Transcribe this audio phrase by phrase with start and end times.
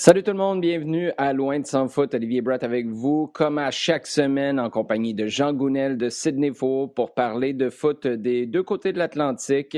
[0.00, 2.14] Salut tout le monde, bienvenue à Loin de sans foot.
[2.14, 6.54] Olivier Bratt avec vous, comme à chaque semaine, en compagnie de Jean Gounel de Sydney
[6.54, 9.76] Faux pour parler de foot des deux côtés de l'Atlantique,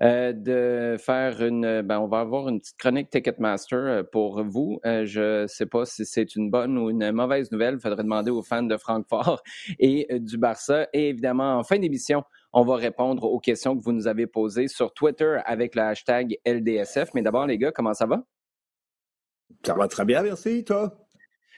[0.00, 4.78] euh, de faire une, ben, on va avoir une petite chronique Ticketmaster euh, pour vous.
[4.86, 7.80] Euh, je sais pas si c'est une bonne ou une mauvaise nouvelle.
[7.80, 9.42] Faudrait demander aux fans de Francfort
[9.80, 10.86] et du Barça.
[10.92, 14.68] Et évidemment, en fin d'émission, on va répondre aux questions que vous nous avez posées
[14.68, 17.08] sur Twitter avec le hashtag LDSF.
[17.14, 18.22] Mais d'abord, les gars, comment ça va?
[19.62, 21.04] Ça va très bien, merci, toi?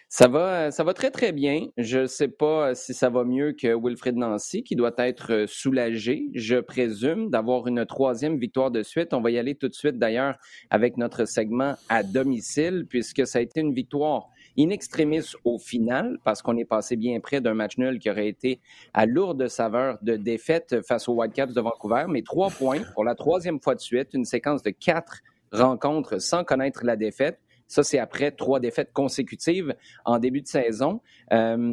[0.08, 1.66] Ça va, ça va très, très bien.
[1.76, 6.26] Je ne sais pas si ça va mieux que Wilfred Nancy, qui doit être soulagé,
[6.32, 9.12] je présume, d'avoir une troisième victoire de suite.
[9.14, 10.36] On va y aller tout de suite, d'ailleurs,
[10.70, 16.18] avec notre segment à domicile, puisque ça a été une victoire in extremis au final,
[16.24, 18.60] parce qu'on est passé bien près d'un match nul qui aurait été
[18.94, 23.16] à lourde saveur de défaite face aux Whitecaps de Vancouver, mais trois points pour la
[23.16, 25.18] troisième fois de suite, une séquence de quatre
[25.52, 27.38] rencontres sans connaître la défaite.
[27.68, 31.00] Ça, c'est après trois défaites consécutives en début de saison.
[31.32, 31.72] Euh,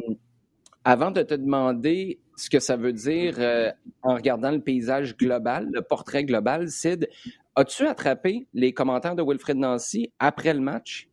[0.84, 3.70] avant de te demander ce que ça veut dire euh,
[4.02, 7.08] en regardant le paysage global, le portrait global, Sid,
[7.56, 11.08] as-tu attrapé les commentaires de Wilfred Nancy après le match?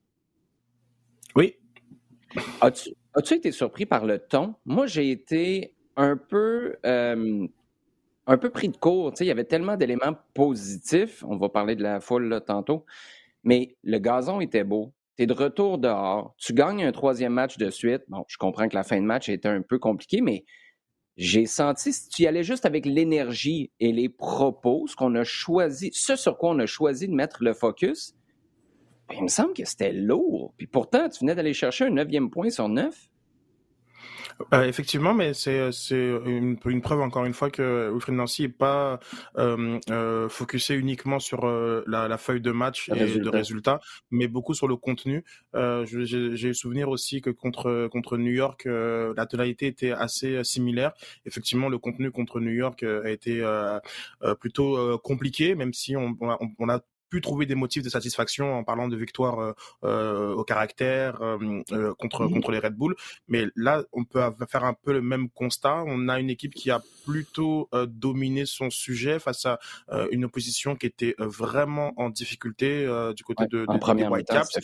[1.35, 1.55] Oui.
[2.61, 4.55] As-tu as été surpris par le ton?
[4.65, 7.47] Moi, j'ai été un peu, euh,
[8.27, 9.13] un peu pris de court.
[9.19, 11.23] il y avait tellement d'éléments positifs.
[11.27, 12.85] On va parler de la foule là, tantôt.
[13.43, 14.93] Mais le gazon était beau.
[15.17, 16.35] Tu es de retour dehors.
[16.37, 18.03] Tu gagnes un troisième match de suite.
[18.07, 20.45] Bon, je comprends que la fin de match était un peu compliquée, mais
[21.17, 25.23] j'ai senti, si tu y allais juste avec l'énergie et les propos, ce qu'on a
[25.23, 28.15] choisi, ce sur quoi on a choisi de mettre le focus,
[29.07, 30.53] ben, il me semble que c'était lourd.
[30.57, 33.10] Puis pourtant, tu venais d'aller chercher un neuvième point sur neuf.
[34.53, 38.49] Euh, effectivement, mais c'est c'est une, une, preuve encore une fois que Wilfried Nancy est
[38.49, 38.99] pas
[39.37, 43.79] euh, euh, focusé uniquement sur euh, la, la, feuille de match et de résultats,
[44.09, 45.23] mais beaucoup sur le contenu.
[45.55, 50.43] Euh, J'ai le souvenir aussi que contre contre New York, euh, la tonalité était assez
[50.43, 50.93] similaire.
[51.25, 53.43] Effectivement, le contenu contre New York a été
[54.39, 56.79] plutôt compliqué, même si on, on, a, on a
[57.11, 61.61] pu trouver des motifs de satisfaction en parlant de victoire euh, euh au caractère euh,
[61.73, 62.95] euh, contre mmh contre les Red Bull.
[63.27, 65.83] Mais là, on peut faire un peu le même constat.
[65.85, 69.59] On a une équipe qui a plutôt dominé son sujet face à
[70.11, 72.85] une opposition qui était vraiment en difficulté
[73.15, 74.57] du côté de, de, des Whitecaps.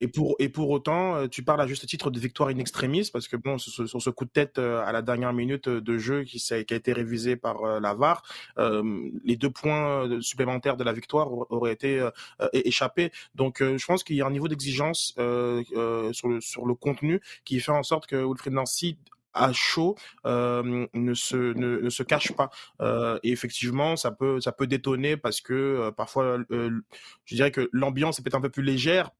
[0.00, 3.10] Et pour, et pour autant, euh, tu parles à juste titre de victoire in extremis,
[3.12, 5.98] parce que bon, sur, ce coup de tête euh, à la dernière minute euh, de
[5.98, 8.22] jeu qui, qui a été révisé par la VAR,
[8.56, 12.06] les deux points supplémentaires de la victoire auraient été
[12.52, 13.10] échappés.
[13.34, 17.60] Donc, je pense qu'il y a un niveau d'exigence sur, le, sur le contenu qui
[17.60, 18.98] fait en sorte que Wilfried Nancy
[19.34, 24.52] à chaud euh, ne se ne, se cache pas euh, et effectivement ça peut ça
[24.52, 29.10] peut détonner parce que parfois je dirais que l'ambiance est peut-être un peu plus légère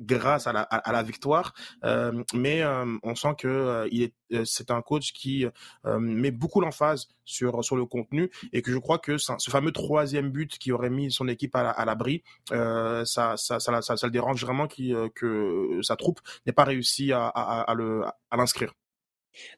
[0.00, 1.54] grâce à la, à, la victoire.
[1.84, 5.46] Euh, mais euh, on sent que euh, il est, c'est un coach qui
[5.84, 10.30] met beaucoup l'emphase sur sur le contenu et que je crois que ce fameux troisième
[10.30, 14.92] but qui aurait mis son équipe à, l'abri, ça, ça, ça, le dérange vraiment qui,
[15.14, 18.72] que sa troupe n'ait pas réussi à, à, à le à l'inscrire.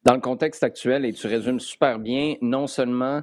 [0.04, 3.22] Dans le contexte actuel, et tu résumes super bien, non seulement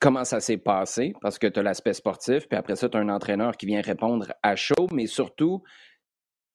[0.00, 3.00] comment ça s'est passé, parce que tu as l'aspect sportif, puis après ça, tu as
[3.00, 5.62] un entraîneur qui vient répondre à chaud, mais surtout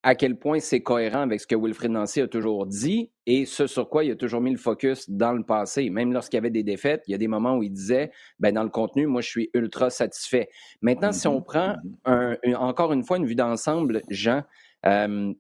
[0.03, 3.67] à quel point c'est cohérent avec ce que Wilfred Nancy a toujours dit et ce
[3.67, 5.89] sur quoi il a toujours mis le focus dans le passé.
[5.89, 8.53] Même lorsqu'il y avait des défaites, il y a des moments où il disait, ben
[8.53, 10.49] dans le contenu, moi, je suis ultra satisfait.
[10.81, 11.43] Maintenant, si on mm-hmm.
[11.43, 12.55] prend mm-hmm.
[12.55, 14.43] encore une fois une vue d'ensemble, Jean,
[14.85, 15.33] euh,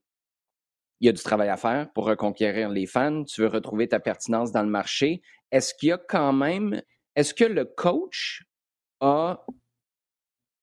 [0.99, 3.23] il y a du travail à faire pour reconquérir les fans.
[3.23, 5.21] Tu veux retrouver ta pertinence dans le marché.
[5.51, 6.81] Est-ce qu'il y a quand même
[7.17, 8.43] est-ce que le coach
[9.01, 9.43] a,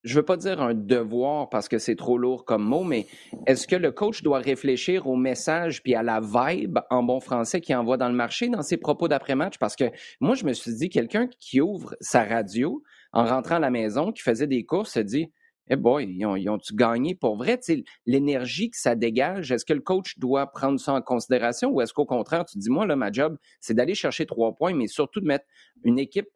[0.04, 3.08] je ne veux pas dire un devoir parce que c'est trop lourd comme mot, mais
[3.48, 7.60] est-ce que le coach doit réfléchir au message puis à la vibe en bon français
[7.60, 9.58] qu'il envoie dans le marché dans ses propos d'après-match?
[9.58, 9.90] Parce que
[10.20, 14.12] moi, je me suis dit, quelqu'un qui ouvre sa radio en rentrant à la maison,
[14.12, 15.32] qui faisait des courses, se dit,
[15.70, 17.58] eh boy, ils ont-tu gagné pour vrai?
[18.06, 21.92] L'énergie que ça dégage, est-ce que le coach doit prendre ça en considération ou est-ce
[21.92, 25.20] qu'au contraire, tu dis, moi, là, ma job, c'est d'aller chercher trois points, mais surtout
[25.20, 25.46] de mettre
[25.82, 26.28] une équipe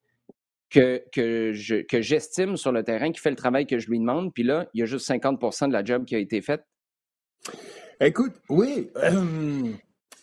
[0.71, 3.99] que, que, je, que j'estime sur le terrain, qui fait le travail que je lui
[3.99, 4.33] demande.
[4.33, 6.65] Puis là, il y a juste 50 de la job qui a été faite.
[8.01, 8.91] Écoute, oui.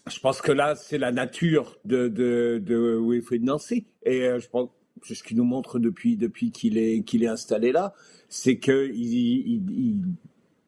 [0.08, 3.88] je pense que là, c'est la nature de, de, de Wilfried Nancy.
[4.04, 4.70] Et euh, je pense
[5.04, 7.94] c'est ce qu'il nous montre depuis, depuis qu'il est, qu'il est installé là.
[8.30, 10.02] C'est qu'il il, il,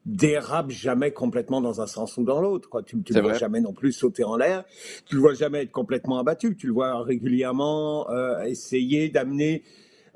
[0.08, 2.82] dérape jamais complètement dans un sens ou dans l'autre.
[2.82, 4.64] Tu ne le vois jamais non plus sauter en l'air.
[5.06, 6.56] Tu le vois jamais être complètement abattu.
[6.56, 9.62] Tu le vois régulièrement euh, essayer d'amener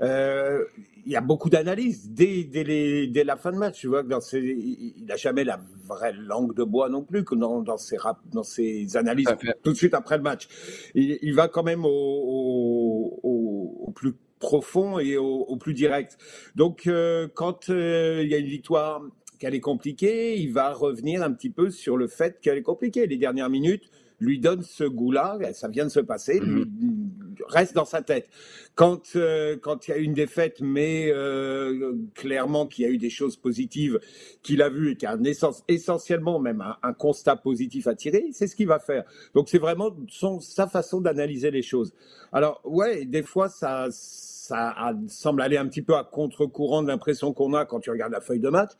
[0.01, 0.65] euh,
[1.05, 3.81] il y a beaucoup d'analyses dès, dès, la fin de match.
[3.81, 7.35] Tu vois que dans il n'a jamais la vraie langue de bois non plus que
[7.35, 7.99] dans, dans, ses,
[8.33, 10.49] dans ses analyses tout de suite après le match.
[10.95, 16.19] Il, va quand même au, au, plus profond et au, plus direct.
[16.57, 19.03] Donc, euh, quand euh, il y a une victoire
[19.43, 23.09] qu'elle est compliquée, il va revenir un petit peu sur le fait qu'elle est compliquée.
[23.09, 23.91] Les dernières minutes
[24.21, 28.29] lui donnent ce goût-là, ça vient de se passer, mm-hmm reste dans sa tête.
[28.75, 32.99] Quand euh, quand il y a une défaite, mais euh, clairement qu'il y a eu
[32.99, 34.01] des choses positives
[34.43, 37.95] qu'il a vues et qu'il y a un essence, essentiellement même un, constat positif à
[37.95, 39.05] tirer, c'est ce qu'il va faire.
[39.35, 41.93] Donc c'est vraiment son, sa façon d'analyser les choses.
[42.33, 47.33] Alors ouais, des fois ça ça semble aller un petit peu à contre-courant de l'impression
[47.33, 48.71] qu'on a quand tu regardes la feuille de match,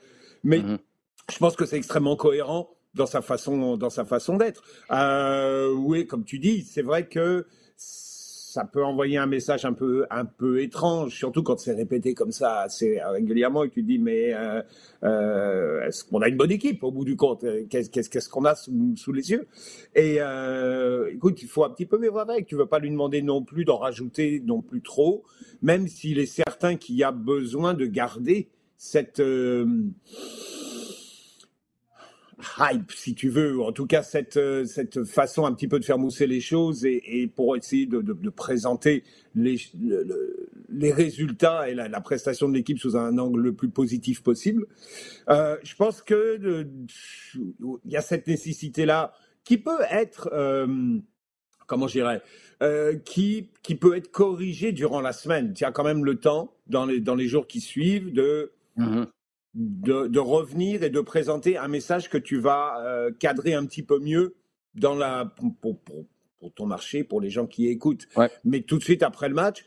[0.45, 0.79] mais mm-hmm.
[1.31, 4.63] je pense que c'est extrêmement cohérent dans sa façon dans sa façon d'être.
[4.91, 7.47] Euh, oui, comme tu dis, c'est vrai que
[8.53, 12.33] ça peut envoyer un message un peu, un peu étrange, surtout quand c'est répété comme
[12.33, 14.61] ça assez régulièrement et que tu dis mais euh,
[15.05, 17.47] euh, est-ce qu'on a une bonne équipe au bout du compte?
[17.71, 19.49] Qu'est-ce qu'on a sous, les yeux?
[19.95, 22.47] Et euh, écoute, il faut un petit peu mais avec.
[22.47, 25.25] Tu veux pas lui demander non plus d'en rajouter non plus trop,
[25.63, 28.51] même s'il est certain qu'il y a besoin de garder
[28.85, 29.23] cette
[32.59, 35.79] hype, si tu veux, ou en tout cas cette, euh, cette façon un petit peu
[35.79, 39.57] de faire mousser les choses et, pour essayer de, présenter les,
[40.69, 44.67] les résultats et la, prestation de l'équipe sous un angle le plus positif possible.
[45.29, 46.67] Euh, je pense que
[47.85, 49.13] il y a cette nécessité-là
[49.45, 50.99] qui peut être, euh,
[51.67, 52.23] comment je dirais,
[52.63, 55.53] euh, qui, qui peut être corrigée durant la semaine.
[55.55, 58.53] Tu as quand même le temps, dans les, dans les jours qui suivent, de...
[58.77, 59.07] Mm-hmm
[59.55, 63.99] de, revenir et de présenter un message que tu vas euh, cadrer un petit peu
[63.99, 64.35] mieux
[64.75, 65.79] dans la, pour,
[66.55, 68.09] ton marché, pour les gens qui écoutent.
[68.45, 69.65] Mais tout de suite après le match,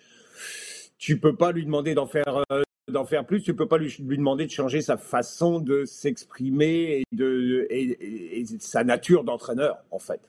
[0.98, 3.96] tu peux pas lui demander d'en faire, euh, d'en faire plus, tu peux pas lui,
[4.00, 10.00] lui, demander de changer sa façon de s'exprimer et, de, et, sa nature d'entraîneur, en
[10.00, 10.22] fait.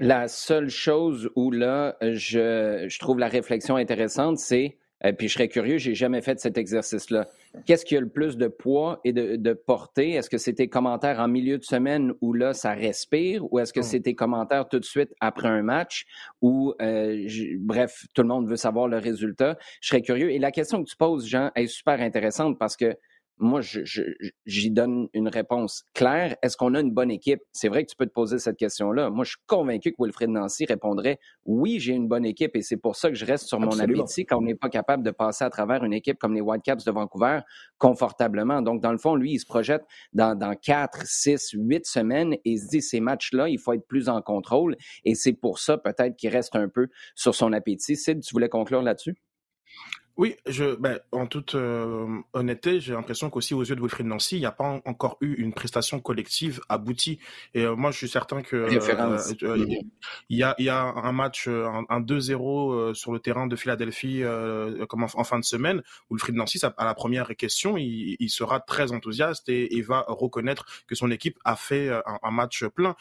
[0.00, 5.34] La seule chose où là, je, je trouve la réflexion intéressante, c'est euh, puis je
[5.34, 7.26] serais curieux, j'ai jamais fait cet exercice-là.
[7.66, 10.12] Qu'est-ce qui a le plus de poids et de, portée?
[10.12, 13.72] Est-ce que c'est tes commentaires en milieu de semaine où là, ça respire ou est-ce
[13.72, 13.84] que hmm.
[13.84, 16.06] c'est tes commentaires tout de suite après un match
[16.42, 17.28] où, euh,
[17.58, 19.56] bref, tout le monde veut savoir le résultat?
[19.80, 20.30] Je serais curieux.
[20.30, 22.96] Et la question que tu poses, Jean, est super intéressante parce que
[23.40, 26.36] moi, j'y donne une réponse claire.
[26.42, 27.40] Est-ce qu'on a une bonne équipe?
[27.52, 29.10] C'est vrai que tu peux te poser cette question-là.
[29.10, 32.76] Moi, je suis convaincu que Wilfred Nancy répondrait oui, j'ai une bonne équipe et c'est
[32.76, 35.44] pour ça que je reste sur mon appétit quand on n'est pas capable de passer
[35.44, 37.40] à travers une équipe comme les Whitecaps de Vancouver
[37.78, 38.62] confortablement.
[38.62, 42.40] Donc, dans le fond, lui, il se projette dans, dans 4, 6, 8 semaines et
[42.44, 45.78] il se dit ces matchs-là, il faut être plus en contrôle et c'est pour ça
[45.78, 47.96] peut-être qu'il reste un peu sur son appétit.
[47.96, 49.16] Sid, tu voulais conclure là-dessus?
[50.18, 54.34] Oui, je, ben, en toute euh, honnêteté, j'ai l'impression qu'aussi aux yeux de Wilfried Nancy,
[54.34, 57.20] il n'y a pas encore eu une prestation collective aboutie.
[57.54, 58.68] Et euh, moi, je suis certain que euh,
[60.28, 64.24] il y, a, y a un match, un, 2-0 sur le terrain de Philadelphie
[64.88, 65.82] comme en, fin de semaine.
[66.10, 70.66] Wilfried Nancy, à la première question, il, il sera très enthousiaste et, et, va reconnaître
[70.88, 72.96] que son équipe a fait un, un match plein.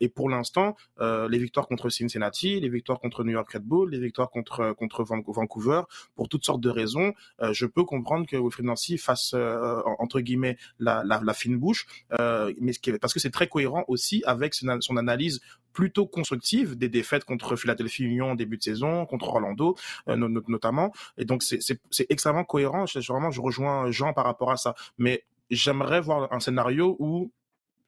[0.00, 4.00] et pour l'instant, les victoires contre Cincinnati, les victoires contre New York Red Bull, les
[4.00, 5.82] victoires contre contre Vancouver,
[6.16, 10.20] pour toutes sortes de raisons, euh, je peux comprendre que Wilfried Nancy fasse euh, entre
[10.20, 11.86] guillemets la, fine bouche,
[12.18, 15.40] euh, mais parce que c'est très cohérent aussi avec son, analyse
[15.72, 19.76] plutôt constructive des défaites contre Philadelphie Union en début de saison, contre Orlando
[20.06, 20.92] notamment.
[21.18, 22.86] Et donc c'est extrêmement cohérent.
[22.86, 24.74] Je, vraiment, je rejoins Jean par rapport à ça.
[24.98, 27.32] Mais j'aimerais voir un scénario où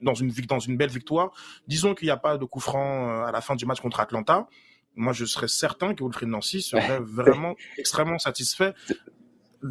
[0.01, 1.31] dans une, dans une belle victoire,
[1.69, 4.49] disons qu'il n'y a pas de coup franc à la fin du match contre Atlanta,
[4.97, 8.75] moi, je serais certain que Wilfried Nancy serait vraiment extrêmement satisfait.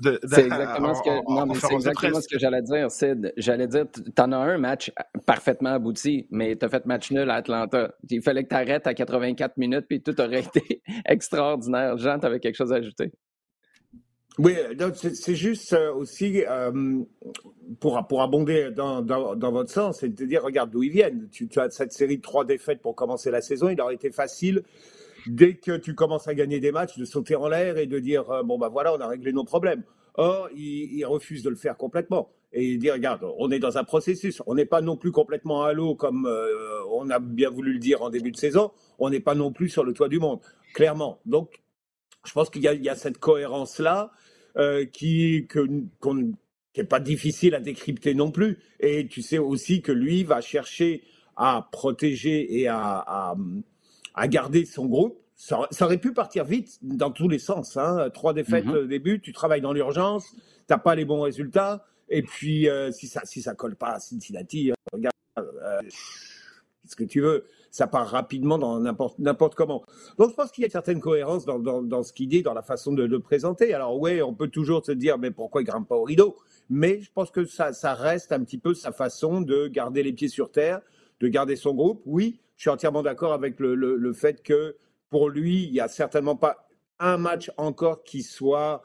[0.01, 3.31] C'est exactement, ce que, exactement ce que j'allais dire, Sid.
[3.37, 4.91] J'allais dire, t'en as un match
[5.27, 7.93] parfaitement abouti, mais t'as fait match nul à Atlanta.
[8.09, 11.97] Il fallait que t'arrêtes à 84 minutes, puis tout aurait été extraordinaire.
[11.97, 13.11] Jean, t'avais quelque chose à ajouter?
[14.39, 14.55] Oui,
[15.13, 17.03] c'est juste euh, aussi euh,
[17.79, 21.29] pour, pour abonder dans, dans, dans, votre sens, c'est de dire, regarde d'où ils viennent.
[21.31, 23.69] Tu, tu, as cette série de trois défaites pour commencer la saison.
[23.69, 24.63] Il aurait été facile
[25.27, 28.29] dès que tu commences à gagner des matchs, de sauter en l'air et de dire
[28.29, 29.83] euh, bon bah voilà, on a réglé nos problèmes.
[30.15, 33.83] Or, il, refuse de le faire complètement et il dit regarde, on est dans un
[33.83, 37.73] processus, on n'est pas non plus complètement à l'eau comme euh, on a bien voulu
[37.73, 40.19] le dire en début de saison, on n'est pas non plus sur le toit du
[40.19, 40.39] monde,
[40.75, 41.19] clairement.
[41.25, 41.63] Donc,
[42.25, 44.11] je pense qu'il y, a cette cohérence là
[44.55, 45.47] euh, qui
[46.77, 48.59] n'est pas difficile à décrypter non plus.
[48.79, 51.03] Et tu sais aussi que lui va chercher
[51.35, 53.35] à protéger et à
[54.27, 57.77] garder son groupe Ça, aurait pu partir vite dans tous les sens.
[57.77, 58.09] Hein.
[58.13, 60.39] Trois défaites au début, tu travailles dans l'urgence, tu
[60.69, 61.85] n'as pas les bons résultats.
[62.09, 65.79] Et puis, euh, si ça si ça colle pas à Cincinnati, euh, regarde, euh,
[66.85, 69.83] ce que tu veux, ça part rapidement dans n'importe comment.
[70.17, 72.43] Donc, je pense qu'il y a une certaine cohérence dans, dans, dans ce qu'il dit,
[72.43, 73.73] dans la façon de le présenter.
[73.73, 76.37] Alors, oui, on peut toujours se dire, mais pourquoi il grimpe pas au rideau?
[76.69, 80.13] Mais je pense que ça, ça reste un petit peu sa façon de garder les
[80.13, 80.81] pieds sur terre,
[81.19, 82.01] de garder son groupe.
[82.05, 84.75] Oui, je suis entièrement d'accord avec le, le, le fait que
[85.09, 86.67] pour lui, il n'y a certainement pas
[86.99, 88.83] un match encore qui soit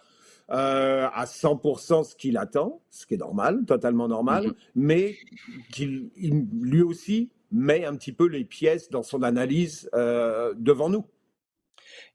[0.51, 4.55] euh, à 100% ce qu'il attend, ce qui est normal, totalement normal, mhm.
[4.77, 5.17] mais
[5.73, 11.05] qu'il lui aussi met un petit peu les pièces dans son analyse euh, devant nous.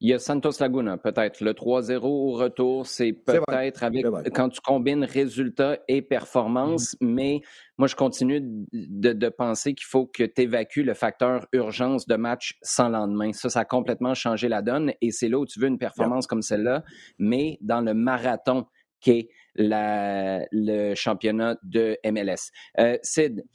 [0.03, 1.39] Il y a Santos Laguna, peut-être.
[1.39, 4.05] Le 3-0 au retour, c'est peut-être avec
[4.36, 7.07] quand tu combines résultats et performance, mm-hmm.
[7.07, 7.41] mais
[7.77, 8.41] moi, je continue
[8.74, 13.31] de, penser qu'il faut que tu évacues le facteur urgence de match sans lendemain.
[13.31, 16.27] Ça, ça a complètement changé la donne et c'est là où tu veux une performance
[16.27, 16.83] comme celle-là,
[17.17, 18.65] mais dans le marathon
[19.00, 22.51] qu'est le championnat de MLS.
[22.77, 23.45] Euh, Sid,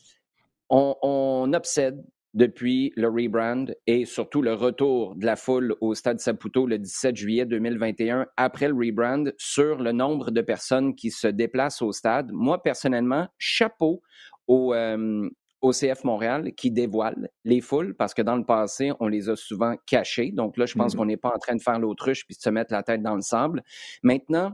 [0.71, 2.03] on, on obsède
[2.39, 7.17] depuis le rebrand et surtout le retour de la foule au Stade Saputo le 17
[7.17, 12.31] juillet 2021 après le rebrand sur le nombre de personnes qui se déplacent au stade.
[12.33, 14.03] Moi, personnellement, chapeau
[14.47, 15.29] au, euh,
[15.73, 19.75] CF Montréal qui dévoile les foules parce que dans le passé, on les a souvent
[19.85, 20.31] cachées.
[20.31, 22.41] Donc là, je pense mmh qu'on n'est pas en train de faire l'autruche puis de
[22.41, 23.65] se mettre la tête dans le sable.
[24.05, 24.53] Maintenant,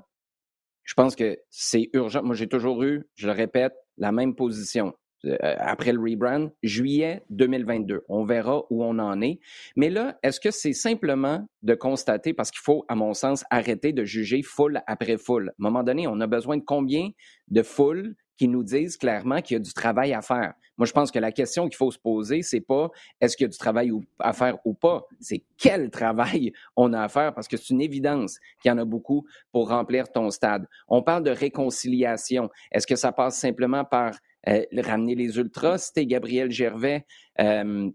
[0.85, 2.23] je pense que c'est urgent.
[2.23, 4.95] Moi, j'ai toujours eu, je le répète, la même position.
[5.25, 8.05] Euh, après le rebrand, juillet 2022.
[8.09, 9.41] On verra où on en est.
[9.77, 13.93] Mais là, est-ce que c'est simplement de constater, parce qu'il faut, à mon sens, arrêter
[13.93, 15.49] de juger foule après foule?
[15.49, 17.11] À un moment donné, on a besoin de combien
[17.49, 20.55] de foules qui nous disent clairement qu'il y a du travail à faire?
[20.77, 22.91] Moi, je pense que la question qu'il faut se poser, c'est pas
[23.21, 27.03] est-ce qu'il y a du travail à faire ou pas, c'est quel travail on a
[27.03, 27.33] à faire?
[27.33, 30.67] Parce que c'est une évidence qu'il y en a beaucoup pour remplir ton stade.
[30.89, 32.51] On parle de réconciliation.
[32.73, 34.15] Est-ce que ça passe simplement par
[34.47, 37.07] ramener les ultras, c'était Gabriel Gervais.
[37.41, 37.91] Euh,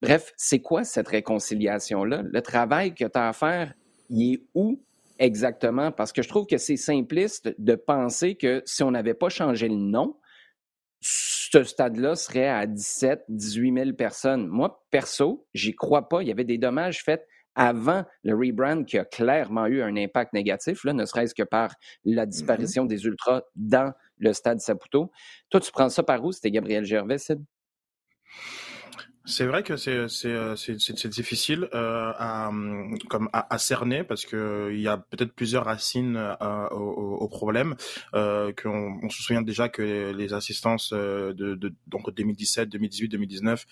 [0.00, 2.22] bref, c'est quoi cette réconciliation-là?
[2.24, 3.74] Le travail que tu as à faire,
[4.08, 4.82] il est où
[5.18, 5.92] exactement?
[5.92, 9.68] Parce que je trouve que c'est simpliste de penser que si on n'avait pas changé
[9.68, 10.16] le nom,
[11.00, 14.46] ce stade-là serait à 17, 18 000 personnes.
[14.46, 16.22] Moi, perso, j'y crois pas.
[16.22, 20.32] Il y avait des dommages faits avant le rebrand qui a clairement eu un impact
[20.32, 22.28] négatif, là, ne serait-ce que par la mm-hmm.
[22.28, 23.92] disparition des ultras dans
[24.22, 25.10] le stade Saputo.
[25.50, 26.32] Toi, tu prends ça par où?
[26.32, 27.18] C'était Gabriel Gervais,
[29.24, 32.50] c'est vrai que c'est c'est euh, c'est difficile euh, à
[33.08, 37.76] comme à, cerner parce que il y a peut-être plusieurs racines euh, au, au, problème.
[38.14, 43.66] Euh, qu'on on se souvient déjà que les assistances de, de donc 2017, 2018, 2019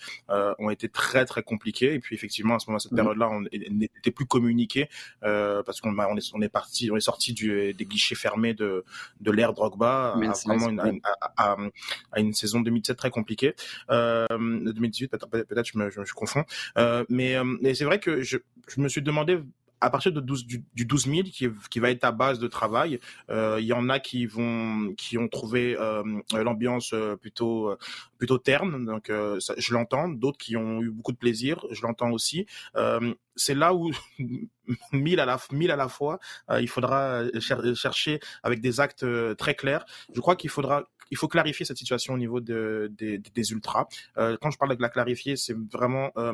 [0.59, 2.95] ont été très très compliquées et puis effectivement à ce moment cette mmh.
[2.95, 4.89] période-là on n'était plus communiqué
[5.21, 8.85] parce qu'on on est on est parti on est sorti du des guichets fermés de
[9.19, 11.01] de l'ère Drogba à vraiment une,
[11.35, 11.57] à,
[12.11, 13.53] à, une saison 2017 très compliquée.
[13.89, 16.45] 2018 peut-être peut-être je me, je, confonds.
[16.77, 19.39] Euh, mais, euh, mais c'est vrai que je, je me suis demandé
[19.83, 22.47] à partir de 12, du, du 12 000 qui, qui va être ta base de
[22.47, 22.99] travail,
[23.31, 27.75] euh, il y en a qui vont qui ont trouvé euh, l'ambiance plutôt
[28.19, 30.07] plutôt terne, donc je l'entends.
[30.07, 32.45] D'autres qui ont eu beaucoup de plaisir, je l'entends aussi.
[33.35, 33.89] c'est là où
[34.93, 36.19] mille à la mille à la fois,
[36.59, 37.23] il faudra
[37.73, 39.05] chercher avec des actes
[39.35, 39.83] très clairs.
[40.13, 43.85] Je crois qu'il faudra il faut clarifier cette situation au niveau de, des ultras.
[44.17, 46.33] Euh, quand je parle de la clarifier, c'est vraiment euh,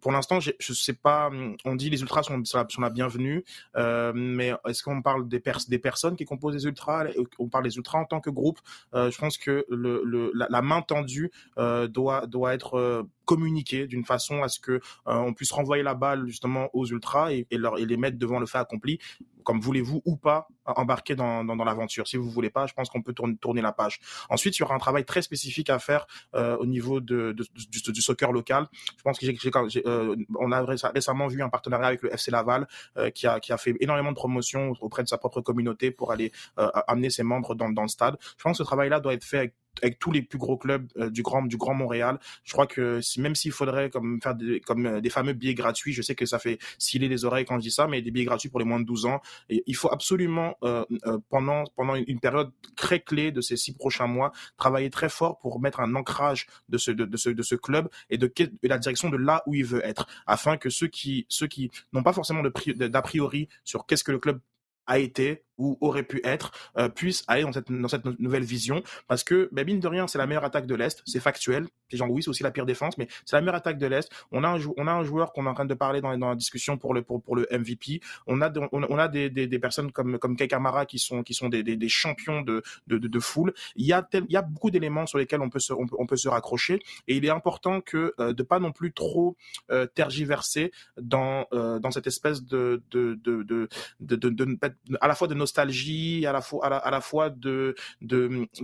[0.00, 1.30] pour l'instant, je sais pas.
[1.64, 2.42] On dit les ultras sont,
[2.80, 3.44] la bienvenue,
[3.76, 7.04] euh, mais est-ce qu'on parle des, personnes qui composent les ultras
[7.38, 8.58] On parle des ultras en tant que groupe?
[8.92, 15.32] Je pense que la, main tendue doit être communiquée d'une façon à ce que on
[15.34, 18.58] puisse renvoyer la balle justement aux ultras et, leur, et les mettre devant le fait
[18.58, 18.98] accompli
[19.42, 22.06] comme voulez-vous ou pas embarquer dans, dans, l'aventure.
[22.06, 24.00] Si vous voulez pas, je pense qu'on peut tourner, tourner, la page.
[24.30, 28.00] Ensuite, il y aura un travail très spécifique à faire euh, au niveau de, du,
[28.00, 28.68] soccer local.
[28.96, 32.68] Je pense que j'ai, euh, on a récemment vu un partenariat avec le FC Laval
[32.96, 36.12] euh, qui, a, qui a fait énormément de promotions auprès de sa propre communauté pour
[36.12, 38.16] aller euh, amener ses membres dans, dans le stade.
[38.38, 40.86] Je pense que ce travail-là doit être fait avec avec tous les plus gros clubs
[40.98, 42.18] euh, du grand du grand Montréal.
[42.44, 45.54] Je crois que si, même s'il faudrait comme faire des, comme euh, des fameux billets
[45.54, 48.10] gratuits, je sais que ça fait sciller les oreilles quand je dis ça, mais des
[48.10, 49.20] billets gratuits pour les moins de 12 ans.
[49.48, 50.84] Il faut absolument euh,
[51.28, 55.60] pendant pendant une période très clé de ces six prochains mois travailler très fort pour
[55.60, 58.78] mettre un ancrage de ce de, de ce de ce club et de, de, la
[58.78, 62.12] direction de là où il veut être, afin que ceux qui ceux qui n'ont pas
[62.12, 62.52] forcément de
[62.88, 64.40] d'a priori sur qu'est-ce que le club
[64.86, 68.82] a été ou aurait pu être euh, puisse aller dans cette, dans cette nouvelle vision.
[69.08, 71.66] Parce que ben, mine de rien c'est la meilleure attaque de l'est c'est factuel.
[71.92, 74.10] Jean louis c'est aussi la pire défense mais c'est la meilleure attaque de l'est.
[74.30, 76.30] On a un on a un joueur qu'on est en train de parler dans, dans
[76.30, 79.92] la discussion pour le pour, pour le MVP on a on, a des, des, personnes
[79.92, 83.52] comme comme Kei Kamara qui sont qui sont des, des, champions de de, de, foule.
[83.76, 85.86] Il y a tel, il y a beaucoup d'éléments sur lesquels on peut se on
[85.86, 86.80] peut, on peut se raccrocher.
[87.08, 89.36] Et il est important que euh, de pas non plus trop
[89.70, 93.68] euh, tergiverser dans euh, dans cette espèce de de de, de,
[94.00, 94.58] de, de,
[95.00, 97.74] à la fois de nostalgie, à la fois de,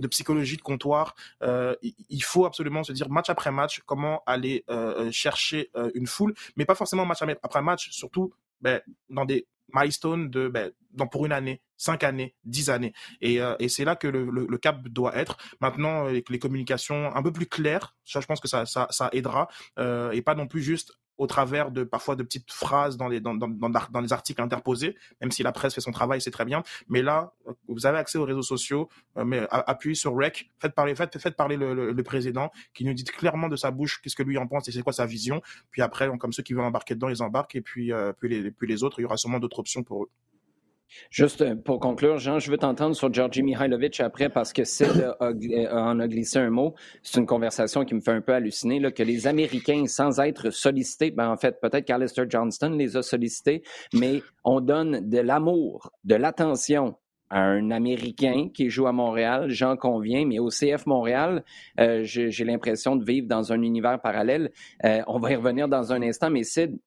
[0.09, 1.15] psychologie de comptoir.
[1.43, 1.75] Euh,
[2.09, 6.33] il faut absolument se dire match après match comment aller euh, chercher euh, une foule,
[6.55, 11.25] mais pas forcément match après match, surtout ben, dans des milestones de ben, dans pour
[11.25, 12.93] une année, cinq années, dix années.
[13.21, 15.37] Et, c'est là que le, cap doit être.
[15.61, 19.47] Maintenant, avec les communications un peu plus claires, ça, je pense que ça, aidera.
[20.11, 23.35] Et pas non plus juste au travers de parfois de petites phrases dans les, dans,
[23.35, 26.63] dans, dans, les articles interposés, même si la presse fait son travail, c'est très bien.
[26.87, 27.33] Mais là,
[27.67, 31.35] vous avez accès aux réseaux sociaux, euh, mais appuyez sur REC, faites parler, faites, faites
[31.35, 34.47] parler le, le, président, qui nous dit clairement de sa bouche qu'est-ce que lui en
[34.47, 35.41] pense et c'est quoi sa vision.
[35.71, 38.49] Puis après, comme ceux qui veulent embarquer dedans, ils embarquent, et puis, euh, puis, les,
[38.51, 40.09] puis les autres, il y aura sûrement d'autres options pour eux.
[41.09, 45.15] Juste euh, pour conclure, Jean, je veux t'entendre sur Georgi Mihailovic après parce que Sid
[45.19, 46.75] en a glissé un mot.
[47.03, 50.49] C'est une conversation qui me fait un peu halluciner, là, que les Américains, sans être
[50.49, 55.91] sollicités, ben en fait, peut-être qu'Alistair Johnston les a sollicités, mais on donne de l'amour,
[56.03, 56.95] de l'attention
[57.29, 61.43] à un Américain qui joue à Montréal, j'en conviens, mais au CF Montréal,
[61.79, 64.51] euh, j'ai l'impression de vivre dans un univers parallèle.
[64.83, 66.77] Euh, on va y revenir dans un instant, mais Sid,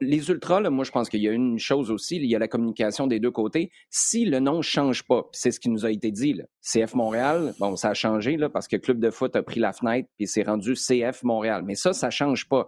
[0.00, 2.48] les ultras, moi, je pense qu'il y a une chose aussi, il y a la
[2.48, 3.70] communication des deux côtés.
[3.88, 6.94] Si le nom ne change pas, c'est ce qui nous a été dit, là, CF
[6.94, 10.08] Montréal, bon, ça a changé là, parce que Club de foot a pris la fenêtre
[10.16, 11.62] puis c'est rendu CF Montréal.
[11.64, 12.66] Mais ça, ça ne change pas.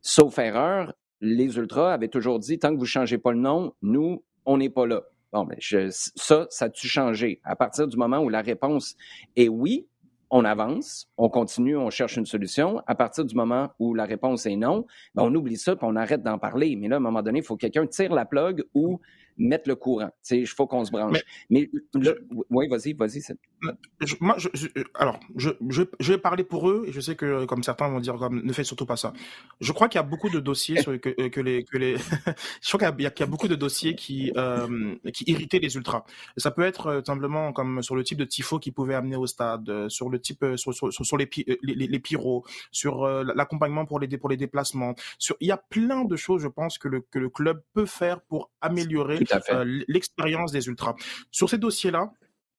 [0.00, 3.74] Sauf erreur, les ultras avaient toujours dit tant que vous ne changez pas le nom,
[3.82, 5.02] nous, on n'est pas là.
[5.32, 5.58] Bon, mais
[5.90, 7.40] ça, ça a-tu changé?
[7.42, 8.96] À partir du moment où la réponse
[9.34, 9.88] est oui,
[10.36, 12.82] on avance, on continue, on cherche une solution.
[12.88, 15.94] À partir du moment où la réponse est non, ben, on oublie ça et on
[15.94, 16.74] arrête d'en parler.
[16.74, 19.00] Mais là, à un moment donné, il faut que quelqu'un tire la plug ou
[19.36, 20.10] mettre le courant.
[20.30, 21.18] Il faut qu'on se branche.
[21.50, 21.70] Mais,
[22.50, 23.22] oui, vas-y, vas-y.
[24.20, 25.50] moi, je, alors, je,
[26.00, 28.66] vais parler pour eux et je sais que, comme certains vont dire, comme, ne faites
[28.66, 29.12] surtout pas ça.
[29.60, 31.96] Je crois qu'il y a beaucoup de dossiers sur, que, que, les, que les,
[32.62, 36.04] je crois qu'il y, y, a beaucoup de dossiers qui, euh, qui irritaient les ultras.
[36.36, 39.26] Ça peut être euh, simplement comme sur le type de tifo qu'ils pouvaient amener au
[39.26, 41.28] stade, euh, sur le type, sur, sur, sur les,
[41.62, 44.94] les, les, pyros, sur l'accompagnement pour les, pour les déplacements.
[45.18, 47.86] Sur, il y a plein de choses, je pense, que le, que le club peut
[47.86, 49.23] faire pour améliorer euh,
[49.88, 50.94] l'expérience des ultras.
[51.30, 52.12] Sur ces dossiers-là,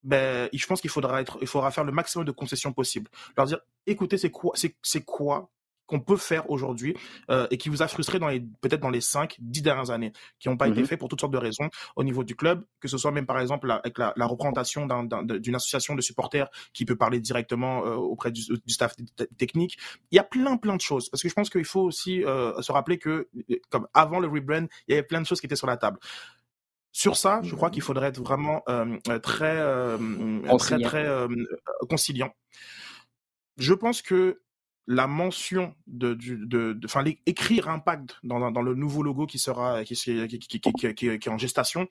[0.04, 3.10] ben, je pense qu'il faudra être, il faudra faire le maximum de concessions possibles.
[3.36, 5.49] Leur dire, écoutez, c'est quoi, c'est quoi
[5.88, 6.95] qu'on peut faire aujourd'hui
[7.30, 10.13] euh, et qui vous a frustré dans les peut-être dans les 5 10 dernières années
[10.39, 10.86] qui n'ont pas été mm-hmm.
[10.86, 13.39] faits pour toutes sortes de raisons au niveau du club que ce soit même par
[13.39, 18.41] exemple avec la, représentation d'une association de supporters qui peut parler directement euh, auprès du,
[18.67, 18.95] staff
[19.38, 19.78] technique
[20.12, 22.71] il y a plein plein de choses parce que je pense qu'il faut aussi se
[22.71, 23.30] rappeler que
[23.69, 25.99] comme avant le rebrand il y avait plein de choses qui étaient sur la table
[26.95, 29.97] sur ça, je crois qu'il faudrait être vraiment euh, très, euh,
[30.58, 31.27] très, très euh,
[31.89, 32.34] conciliant.
[33.58, 34.41] Je pense que
[34.88, 39.93] la mention de, de, enfin, écrire impact dans, dans, le nouveau logo qui sera, qui,
[39.93, 41.86] qui, qui, qui est en gestation,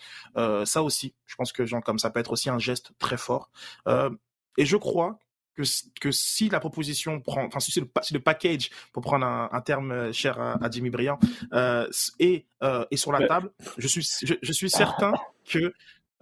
[0.64, 3.50] ça aussi, je pense que genre, comme ça peut être aussi un geste très fort.
[3.86, 5.18] et je crois
[5.54, 5.62] que,
[6.00, 9.60] que si la proposition prend, enfin si le, si le package, pour prendre un, un
[9.60, 11.18] terme euh, cher à, à Jimmy Briand,
[11.52, 11.88] euh,
[12.18, 15.12] est, euh, est sur la table, je suis, je, je suis certain
[15.44, 15.72] que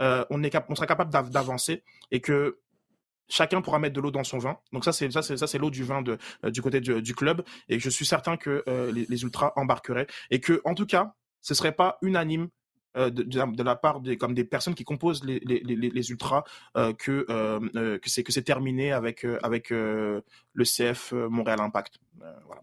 [0.01, 2.59] euh, on, est cap on sera capable d'avancer et que
[3.29, 4.59] chacun pourra mettre de l'eau dans son vin.
[4.73, 7.01] Donc ça c'est ça c'est ça c'est l'eau du vin de euh, du côté du,
[7.03, 10.75] du, club et je suis certain que euh, les, les ultras embarqueraient et que en
[10.75, 12.49] tout cas ce serait pas unanime
[12.97, 16.45] euh, de, la part des comme des personnes qui composent les, les, les, les ultras
[16.77, 20.23] euh, que euh, que c'est que c'est terminé avec avec le
[20.59, 21.99] CF Montréal Impact.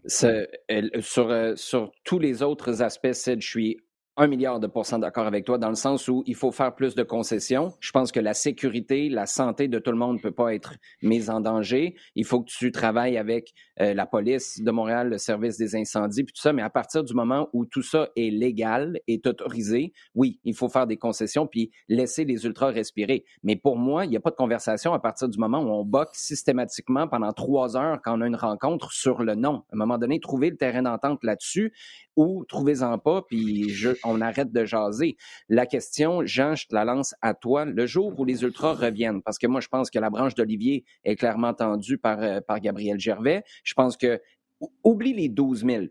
[0.06, 3.80] Sur sur tous les autres aspects, je suis
[4.20, 6.94] un milliard de pourcents d'accord avec toi dans le sens où il faut faire plus
[6.94, 7.72] de concessions.
[7.80, 10.74] Je pense que la sécurité, la santé de tout le monde ne peut pas être
[11.00, 11.94] mise en danger.
[12.16, 16.24] Il faut que tu travailles avec euh, la police de Montréal, le service des incendies,
[16.24, 16.52] puis tout ça.
[16.52, 20.68] Mais à partir du moment où tout ça est légal, est autorisé, oui, il faut
[20.68, 23.24] faire des concessions puis laisser les ultras respirer.
[23.42, 25.82] Mais pour moi, il n'y a pas de conversation à partir du moment où on
[25.82, 29.64] boxe systématiquement pendant trois heures quand on a une rencontre sur le nom.
[29.70, 31.72] À un moment donné, trouver le terrain d'entente là-dessus
[32.16, 35.16] ou trouvez-en pas, puis je, arrête de jaser.
[35.48, 37.64] La question, Jean, je te la lance à toi.
[37.64, 40.84] Le jour où les Ultras reviennent, parce que moi, je pense que la branche d'Olivier
[41.04, 43.42] est clairement tendue par, euh, par Gabriel Gervais.
[43.64, 44.20] Je pense que,
[44.84, 45.84] oublie les 12 000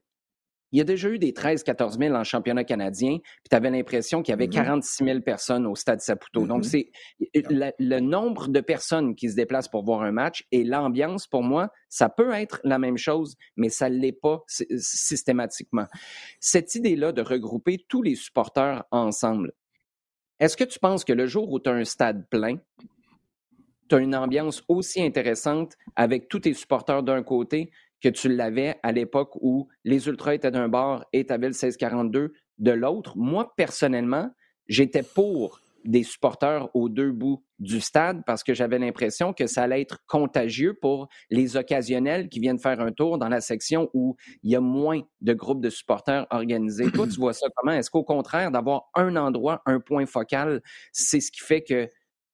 [0.72, 4.22] il y a déjà eu des 13-14 000 en championnat canadien, puis tu avais l'impression
[4.22, 5.08] qu'il y avait 46 mm-hmm.
[5.08, 6.46] 000 personnes au stade Saputo.
[6.46, 6.92] Donc, mm-hmm.
[7.34, 11.44] c'est le nombre de personnes qui se déplacent pour voir un match et l'ambiance, pour
[11.44, 15.88] moi, ça peut être la même chose, mais ça ne l'est pas systématiquement.
[16.40, 19.54] Cette idée-là de regrouper tous les supporters ensemble,
[20.40, 22.58] est-ce que tu penses que le jour où tu as un stade plein,
[23.90, 28.78] tu as une ambiance aussi intéressante avec tous tes supporters d'un côté que tu l'avais
[28.84, 33.18] à l'époque où les Ultras étaient d'un bord et tu avais le 1642 de l'autre.
[33.18, 34.30] Moi, personnellement,
[34.68, 39.64] j'étais pour des supporters aux deux bouts du stade parce que j'avais l'impression que ça
[39.64, 44.16] allait être contagieux pour les occasionnels qui viennent faire un tour dans la section où
[44.44, 46.92] il y a moins de groupes de supporters organisés.
[46.92, 47.72] Toi, tu vois ça comment?
[47.72, 51.90] Est-ce qu'au contraire, d'avoir un endroit, un point focal, c'est ce qui fait que,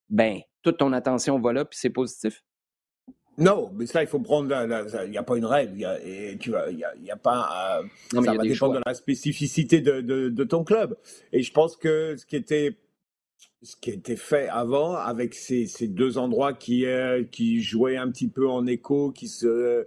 [0.10, 2.44] ben, toute ton attention va là puis c'est positif?
[3.38, 4.50] Non, mais ça, il faut prendre.
[5.06, 5.74] Il n'y a pas une règle.
[5.76, 7.82] Il y a, et tu il y a, y a pas.
[8.12, 10.98] ça va dépendre de la spécificité de, de, de, ton club.
[11.34, 12.78] Et je pense que ce qui était,
[13.62, 18.10] ce qui était fait avant, avec ces, ces deux endroits qui, euh, qui jouaient un
[18.10, 19.86] petit peu en écho, qui se,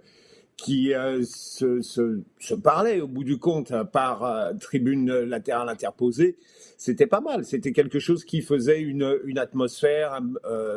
[0.55, 6.37] qui euh, se, se, se, parlaient au bout du compte par euh, tribune latérale interposée,
[6.77, 7.45] c'était pas mal.
[7.45, 10.19] C'était quelque chose qui faisait une, une atmosphère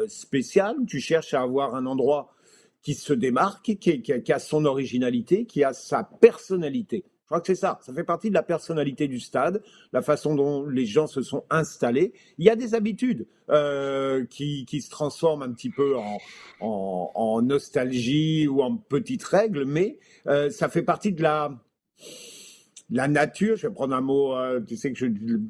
[0.09, 0.77] spéciale.
[0.87, 2.35] Tu cherches à avoir un endroit
[2.83, 7.05] qui se démarque, qui, a son originalité, qui a sa personnalité.
[7.23, 7.79] Je crois que c'est ça.
[7.83, 11.45] Ça fait partie de la personnalité du stade, la façon dont les gens se sont
[11.49, 12.13] installés.
[12.37, 15.95] Il y a des habitudes euh, qui, se transforment un petit peu
[16.61, 21.59] en, nostalgie ou en petites règles, mais euh, ça fait partie de la
[22.93, 25.07] la nature, je vais prendre un mot, euh, tu sais que je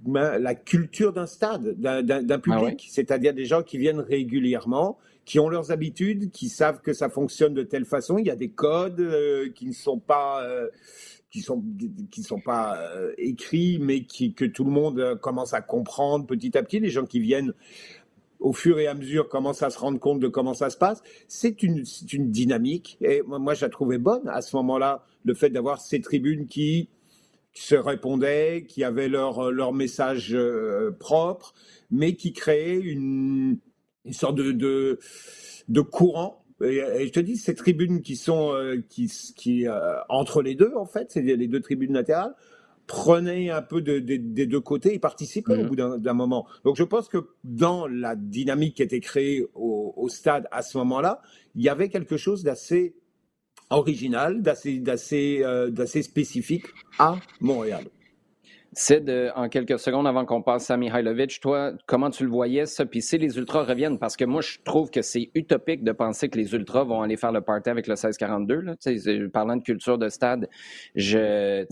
[0.07, 5.49] la culture d'un stade, d'un ah public, c'est-à-dire des gens qui viennent régulièrement, qui ont
[5.49, 8.19] leurs habitudes, qui savent que ça fonctionne de telle façon.
[8.19, 10.69] Il y a des codes euh, qui ne sont pas euh,
[11.31, 11.63] qui sont
[12.11, 16.57] qui sont pas euh, écrits, mais qui que tout le monde commence à comprendre petit
[16.59, 16.81] à petit.
[16.81, 17.55] Les gens qui viennent
[18.41, 21.03] au fur et à mesure commencent à se rendre compte de comment ça se passe.
[21.29, 25.51] C'est une une dynamique et moi je la trouvais bonne à ce moment-là le fait
[25.51, 26.89] d'avoir ces tribunes qui
[27.55, 30.37] se répondaient, qui avaient leur leur message
[30.99, 31.55] propre,
[31.93, 33.59] mais qui créaient une
[34.05, 34.99] une sorte de, de,
[35.69, 36.45] de courant.
[36.63, 40.73] Et, je te dis, ces tribunes qui sont euh, qui, qui euh, entre les deux,
[40.77, 42.35] en fait, c'est les deux tribunes latérales,
[42.87, 45.69] prenaient un peu de, des deux côtés et participaient au mhm.
[45.69, 46.47] bout d'un moment.
[46.65, 50.79] Donc je pense que dans la dynamique qui était créée au, au stade à ce
[50.79, 51.23] moment-là,
[51.55, 52.95] il y avait quelque chose d'assez
[53.71, 56.67] original, d'assez d'assez euh, d'assez spécifique
[56.99, 57.85] à Montréal.
[58.75, 62.87] Sid, en quelques secondes avant qu'on passe à Mihailovic, toi, comment tu le voyais ça?
[62.87, 66.31] Puis si les Ultras reviennent, parce que moi, je trouve que c'est utopique de penser
[66.31, 68.61] que les Ultras vont aller faire le party avec le 1642.
[68.61, 68.75] Là.
[69.31, 70.49] Parlant de culture de stade,
[70.95, 71.67] j'ai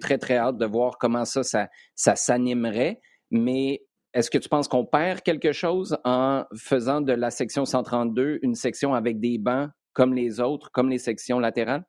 [0.00, 3.00] très, très hâte de voir comment ça, ça, ça s'animerait.
[3.30, 8.40] Mais est-ce que tu penses qu'on perd quelque chose en faisant de la section 132
[8.42, 11.84] une section avec des bancs comme les autres, comme les sections latérales?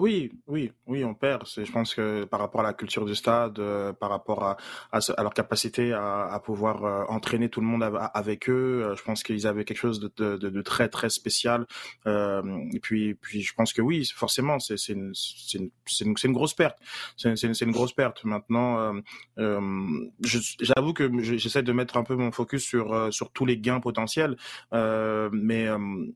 [0.00, 1.46] Oui, oui, oui, on perd.
[1.46, 4.56] je pense que par rapport à la culture du stade, euh, par rapport à,
[4.92, 7.82] à, leur capacité à, à pouvoir euh, entraîner tout le monde
[8.14, 11.66] avec eux, euh, je pense qu'ils avaient quelque chose de, de, de, très très spécial.
[12.06, 15.12] et puis, puis je pense que oui, forcément, c'est une,
[15.52, 16.78] une, une, grosse perte.
[17.18, 18.24] C'est une, grosse perte.
[18.24, 18.94] Maintenant,
[19.36, 24.38] j'avoue que j'essaie de mettre un peu mon focus sur sur tous les gains potentiels,
[24.72, 25.68] mais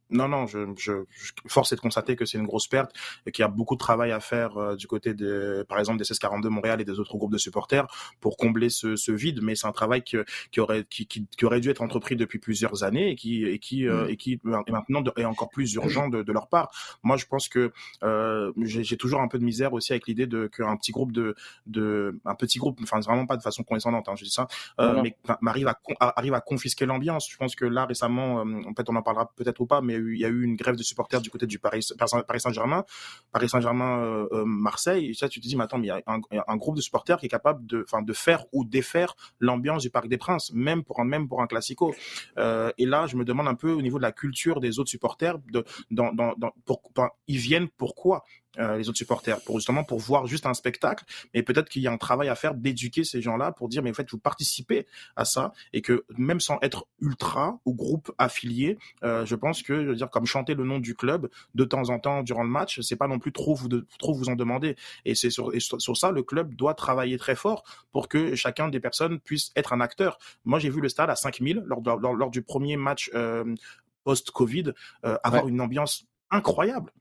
[0.08, 1.04] non, non, je, je
[1.48, 3.82] force est de constater que c'est une grosse perte et qu'il y a beaucoup beaucoup
[3.82, 6.98] de travail à faire euh, du côté de, par exemple, des 1642 Montréal et des
[7.00, 7.86] autres groupes de supporters
[8.20, 9.40] pour combler ce, ce vide.
[9.42, 10.16] Mais c'est un travail qui,
[10.52, 13.58] qui aurait, qui, qui, qui, aurait dû être entrepris depuis plusieurs années et qui, et
[13.58, 14.10] qui, euh, mm.
[14.10, 16.70] et qui est maintenant est encore plus urgent de, de, leur part.
[17.02, 20.46] Moi, je pense que euh, j'ai toujours un peu de misère aussi avec l'idée de
[20.46, 21.34] qu'un petit groupe de,
[21.66, 24.46] de, un petit groupe, enfin vraiment pas de façon condescendante, hein, je dis ça,
[24.78, 27.28] mais arrive à, arrive à confisquer l'ambiance.
[27.30, 30.18] Je pense que là récemment, en fait, on en parlera peut-être ou pas, mais il
[30.18, 31.86] y a eu une grève de supporters du côté du Paris,
[32.26, 32.84] Paris Saint-Germain.
[33.32, 35.14] Paris Saint-Germain, euh, euh, Marseille.
[35.14, 37.26] ça, tu te dis, mais attends, mais il y a un, groupe de supporters qui
[37.26, 41.28] est capable de, faire ou défaire l'ambiance du Parc des Princes, même pour un, même
[41.28, 41.94] pour un classico.
[42.38, 44.90] Euh, et là, je me demande un peu au niveau de la culture des autres
[44.90, 45.64] supporters, de,
[47.26, 48.24] ils viennent pourquoi?
[48.58, 51.88] Euh, les autres supporters, pour justement pour voir juste un spectacle, mais peut-être qu'il y
[51.88, 54.86] a un travail à faire d'éduquer ces gens-là pour dire mais en fait vous participez
[55.16, 59.82] à ça et que même sans être ultra ou groupe affilié, euh, je pense que
[59.82, 62.48] je veux dire comme chanter le nom du club de temps en temps durant le
[62.48, 64.76] match, c'est pas non plus trop vous de, trop vous en demander.
[65.04, 68.80] Et c'est sur, sur, ça le club doit travailler très fort pour que chacun des
[68.80, 70.18] personnes puisse être un acteur.
[70.44, 73.44] Moi j'ai vu le stade à 5000 lors, lors, lors du premier match euh,
[74.04, 76.92] post-Covid avoir une ambiance incroyable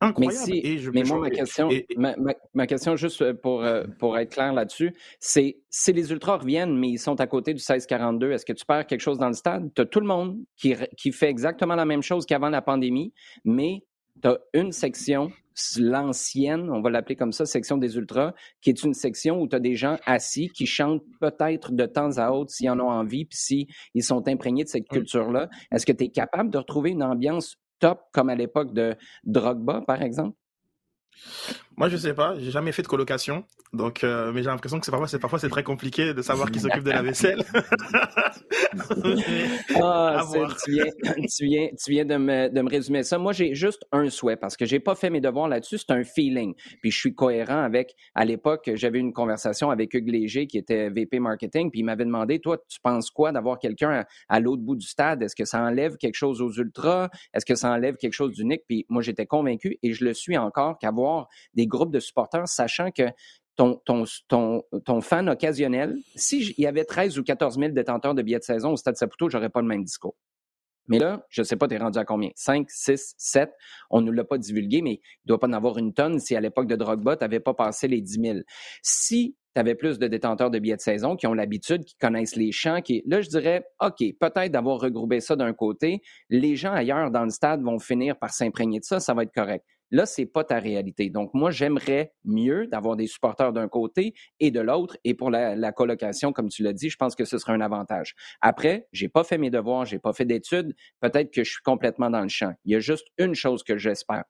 [0.00, 0.46] incroyable.
[0.48, 1.68] Mais, et je, mais moi, ma question,
[2.54, 3.64] ma, question, juste pour,
[3.98, 7.58] pour être clair là-dessus, c'est si les Ultras reviennent, mais ils sont à côté du
[7.58, 9.70] 1642, est-ce que tu perds quelque chose dans le stade?
[9.74, 13.12] Tu as tout le monde qui, qui fait exactement la même chose qu'avant la pandémie,
[13.44, 13.82] mais
[14.22, 15.30] tu as une section,
[15.78, 19.56] l'ancienne, on va l'appeler comme ça, section des Ultras, qui est une section où tu
[19.56, 23.24] as des gens assis qui chantent peut-être de temps à autre s'ils en ont envie,
[23.24, 25.48] puis s'ils sont imprégnés de cette culture-là.
[25.72, 29.82] Est-ce que tu es capable de retrouver une ambiance top comme à l'époque de Drogba,
[29.82, 30.36] par exemple?
[31.78, 34.84] Moi, je sais pas, j'ai jamais fait de colocation, donc euh, mais j'ai l'impression que
[34.84, 37.44] c'est parfois c'est parfois c'est très compliqué de savoir qui s'occupe de la vaisselle.
[39.80, 40.24] ah,
[40.64, 40.84] tu viens,
[41.36, 43.16] tu viens, tu viens de me, de me résumer ça.
[43.16, 45.78] Moi, j'ai juste un souhait parce que j'ai pas fait mes devoirs là-dessus.
[45.78, 46.54] C'est un feeling.
[46.82, 47.94] Puis je suis cohérent avec.
[48.16, 52.04] À l'époque, j'avais une conversation avec Hugues Léger qui était VP marketing, puis il m'avait
[52.04, 55.22] demandé, toi, tu penses quoi d'avoir quelqu'un à, l'autre bout du stade?
[55.22, 57.08] Est-ce que ça enlève quelque chose aux ultras?
[57.34, 58.62] Est-ce que ça enlève quelque chose d'unique?
[58.66, 62.90] Puis moi, j'étais convaincu et je le suis encore qu'avoir des groupes de supporters, sachant
[62.90, 63.04] que
[63.56, 64.04] ton, ton,
[64.84, 68.72] ton, fan occasionnel, s'il y avait 13 ou 14 000 détenteurs de billets de saison
[68.72, 70.14] au Stade Saputo, j'aurais pas le même discours.
[70.88, 72.30] Mais là, je ne sais pas, tu es rendu à combien?
[72.34, 73.50] 5, 6, 7?
[73.90, 76.18] On ne nous l'a pas divulgué, mais il ne doit pas en avoir une tonne
[76.18, 78.38] si à l'époque de Drogba, tu n'avais pas passé les 10 000.
[78.82, 82.36] Si tu avais plus de détenteurs de billets de saison qui ont l'habitude, qui connaissent
[82.36, 83.02] les champs, qui...
[83.06, 86.00] là, je dirais, OK, peut-être d'avoir regroupé ça d'un côté,
[86.30, 89.34] les gens ailleurs dans le stade vont finir par s'imprégner de ça, ça va être
[89.34, 89.64] correct.
[89.90, 91.08] Là, c'est pas ta réalité.
[91.08, 94.96] Donc, moi, j'aimerais mieux d'avoir des supporters d'un côté et de l'autre.
[95.04, 98.14] Et pour la, colocation, comme tu l'as dit, je pense que ce serait un avantage.
[98.40, 100.74] Après, j'ai pas fait mes devoirs, j'ai pas fait d'études.
[101.00, 102.52] Peut-être que je suis complètement dans le champ.
[102.64, 104.24] Il y a juste une chose que j'espère.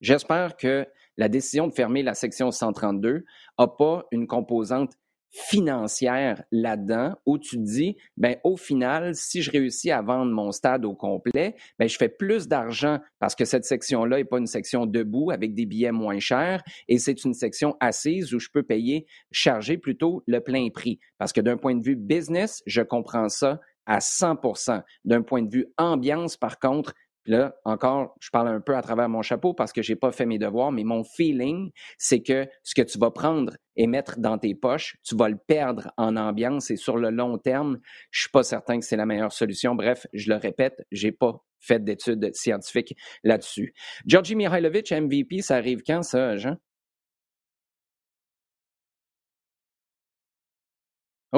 [0.00, 3.24] J'espère que la décision de fermer la section 132
[3.58, 4.92] n'a pas une composante
[5.30, 10.84] financière là-dedans où tu dis, ben, au final, si je réussis à vendre mon stade
[10.84, 14.86] au complet, ben, je fais plus d'argent parce que cette section-là n'est pas une section
[14.86, 19.06] debout avec des billets moins chers et c'est une section assise où je peux payer,
[19.30, 20.98] charger plutôt le plein prix.
[21.18, 25.50] Parce que d'un point de vue business, je comprends ça à 100% D'un point de
[25.50, 26.92] vue ambiance, par contre,
[27.28, 30.26] là, encore, je parle un peu à travers mon chapeau parce que j'ai pas fait
[30.26, 34.38] mes devoirs, mais mon feeling, c'est que ce que tu vas prendre et mettre dans
[34.38, 37.78] tes poches, tu vas le perdre en ambiance et sur le long terme,
[38.10, 39.74] je suis pas certain que c'est la meilleure solution.
[39.74, 43.74] Bref, je le répète, j'ai pas fait d'études scientifiques là-dessus.
[44.06, 46.56] Georgi Mihailovic, MVP, ça arrive quand ça, Jean?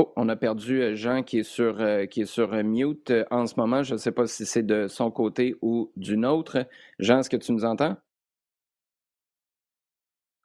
[0.00, 3.12] Oh, on a perdu euh, Jean qui est sur, euh, qui est sur euh, mute
[3.30, 3.82] en ce moment.
[3.82, 6.66] Je ne sais pas si c'est de son côté ou d'une autre.
[6.98, 7.98] Jean, est-ce que tu nous entends?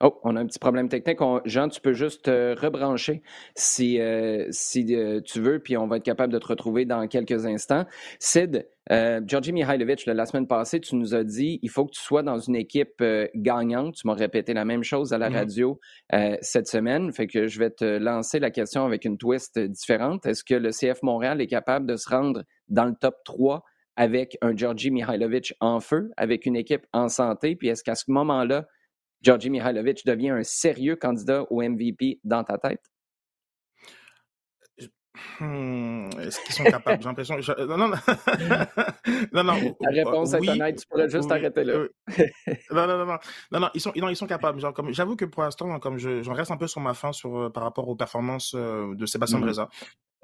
[0.03, 1.19] Oh, on a un petit problème technique.
[1.45, 3.23] Jean, tu peux juste rebrancher
[3.55, 3.97] si,
[4.49, 4.85] si
[5.25, 7.85] tu veux, puis on va être capable de te retrouver dans quelques instants.
[8.19, 12.01] Sid, euh, Georgi Mihailovic, la semaine passée, tu nous as dit il faut que tu
[12.01, 13.95] sois dans une équipe euh, gagnante.
[13.95, 15.35] Tu m'as répété la même chose à la mm-hmm.
[15.35, 15.79] radio
[16.13, 17.11] euh, cette semaine.
[17.11, 20.25] Fait que je vais te lancer la question avec une twist différente.
[20.25, 23.63] Est-ce que le CF Montréal est capable de se rendre dans le top 3
[23.95, 27.55] avec un Georgi Mihailovic en feu, avec une équipe en santé?
[27.55, 28.67] Puis est-ce qu'à ce, ce moment-là,
[29.21, 32.83] Georgi Mihailovic devient un sérieux candidat au MVP dans ta tête?
[35.39, 37.01] Hmm, est-ce qu'ils sont capables?
[37.01, 37.37] J'ai l'impression.
[37.67, 37.97] Non, non, non.
[39.33, 39.77] non, non.
[39.81, 41.73] La réponse est honnête, tu pourrais juste arrêter là.
[42.71, 43.17] non, non, non, non.
[43.51, 44.59] Non, non, ils sont, non, ils sont capables.
[44.59, 47.11] Genre, comme, j'avoue que pour l'instant, comme je, j'en reste un peu sur ma fin
[47.11, 49.67] sur, euh, par rapport aux performances euh, de Sébastien mmh.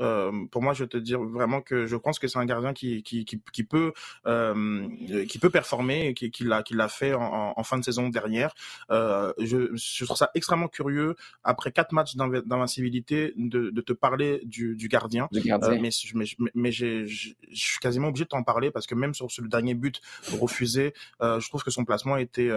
[0.01, 2.73] Euh, pour moi, je vais te dire vraiment que je pense que c'est un gardien
[2.73, 3.93] qui, qui, qui, qui peut,
[4.25, 4.87] euh,
[5.29, 8.53] qui peut performer, qui, qui l'a, qui l'a fait en, en, fin de saison dernière.
[8.89, 14.41] Euh, je, je, trouve ça extrêmement curieux après quatre matchs d'invincibilité de, de te parler
[14.43, 15.27] du, du gardien.
[15.31, 15.79] Du gardien.
[15.79, 17.05] mais mais, mais je
[17.53, 20.01] suis quasiment obligé de t'en parler parce que même sur, sur le dernier but
[20.33, 22.49] refusé, je trouve que son placement était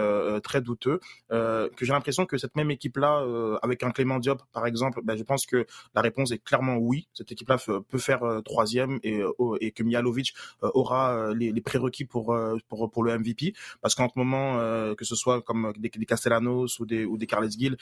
[0.43, 0.99] très douteux.
[1.29, 3.23] que j'ai l'impression que cette même équipe-là,
[3.61, 7.07] avec un Clément Diop par exemple, ben, je pense que la réponse est clairement oui.
[7.35, 7.57] Équipe-là
[7.89, 12.35] peut faire euh, troisième et, euh, et que Mialovic euh, aura les, les, prérequis pour,
[12.67, 13.53] pour, pour le MVP.
[13.81, 14.57] Parce qu'en ce moment,
[14.95, 17.77] que ce soit comme des, des Castellanos ou des, ou des Carles Gil,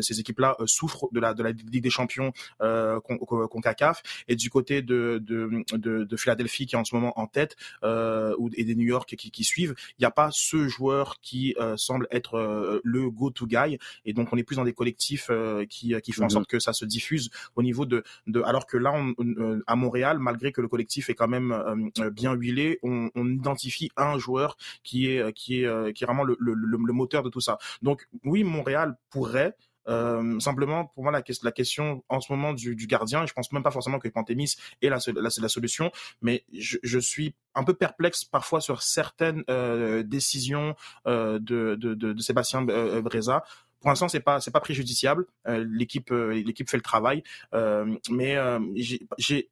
[0.00, 4.02] ces équipes-là souffrent de la, de la Ligue des Champions euh, CONCACAF.
[4.28, 7.56] Et du côté de, de, de, de, Philadelphie qui est en ce moment en tête
[7.82, 11.54] euh, et des New York qui, qui suivent, il n'y a pas ce joueur qui
[11.76, 13.78] semble être le go-to guy.
[14.04, 15.30] Et donc on est plus dans des collectifs
[15.68, 16.30] qui, qui font en mhm.
[16.30, 20.18] sorte que ça se diffuse au niveau de, de alors que là, euh, à Montréal,
[20.20, 24.56] malgré que le collectif est quand même euh, euh, bien huilé, on, identifie un joueur
[24.84, 26.36] qui est qui est qui est vraiment le,
[26.92, 27.58] moteur de tout ça.
[27.82, 29.56] Donc oui, Montréal pourrait
[30.38, 33.98] simplement, pour moi, la, question en ce moment du, gardien, je pense même pas forcément
[33.98, 39.44] que Pantémis est la, solution, mais je, suis un peu perplexe parfois sur certaines
[40.04, 40.74] décisions
[41.06, 43.44] de, de, de, Sébastien Breza.
[43.80, 45.26] Pour l'instant, c'est pas c'est pas préjudiciable.
[45.46, 47.22] Euh, l'équipe euh, l'équipe fait le travail,
[48.10, 48.36] mais
[48.76, 49.50] j'ai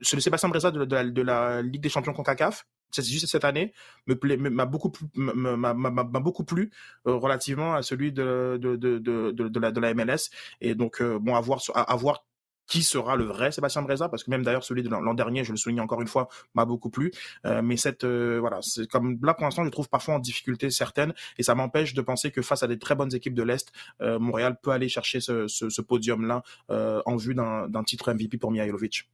[0.00, 3.72] le Sébastien Breza de, de, de, la Ligue des Champions Concacaf, c'est juste cette année,
[4.06, 4.14] me
[4.50, 6.70] m'a beaucoup m'a beaucoup plu
[7.06, 10.30] euh, relativement à celui de de, de, de, la, de la MLS.
[10.60, 12.24] Et donc, euh, bon, à voir, à, voir
[12.66, 15.52] qui sera le vrai Sébastien Breza parce que même d'ailleurs celui de l'an dernier je
[15.52, 17.12] le souligne encore une fois m'a beaucoup plu
[17.44, 21.14] euh, mais cette voilà c'est comme là pour l'instant je trouve parfois en difficulté certaines
[21.38, 24.56] et ça m'empêche de penser que face à des très bonnes équipes de l'est Montréal
[24.62, 29.08] peut aller chercher ce, ce, ce podium là en vue d'un titre MVP pour Mihailovic.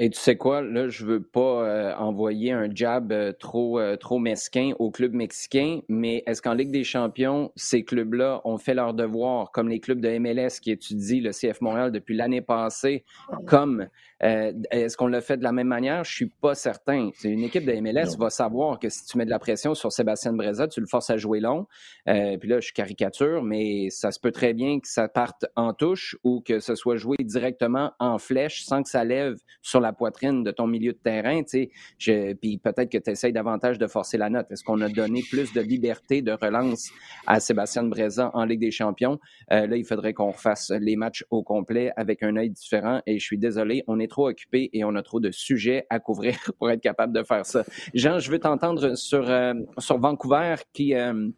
[0.00, 3.96] Et tu sais quoi, là, je veux pas euh, envoyer un jab euh, trop euh,
[3.96, 8.74] trop mesquin au club mexicain, mais est-ce qu'en Ligue des Champions, ces clubs-là ont fait
[8.74, 13.04] leur devoir, comme les clubs de MLS qui étudient le CF Montréal depuis l'année passée,
[13.46, 13.88] comme
[14.22, 16.04] euh, est-ce qu'on l'a fait de la même manière?
[16.04, 17.10] Je suis pas certain.
[17.14, 19.92] C'est une équipe de MLS va savoir que si tu mets de la pression sur
[19.92, 21.66] Sébastien Breza, tu le forces à jouer long.
[22.08, 25.72] Euh, puis là, je caricature, mais ça se peut très bien que ça parte en
[25.72, 29.87] touche ou que ce soit joué directement en flèche sans que ça lève sur la
[29.92, 31.42] poitrine de ton milieu de terrain.
[31.42, 34.50] Tu sais, puis peut-être que tu essayes davantage de forcer la note.
[34.50, 36.90] Est-ce qu'on a donné plus de liberté de relance
[37.26, 39.18] à Sébastien Breza en Ligue des Champions?
[39.52, 43.00] Euh, là, il faudrait qu'on refasse les matchs au complet avec un œil différent.
[43.06, 46.00] Et je suis désolé, on est trop occupé et on a trop de sujets à
[46.00, 47.64] couvrir pour être capable de faire ça.
[47.94, 51.28] Jean, je veux t'entendre sur, euh, sur Vancouver qui, euh,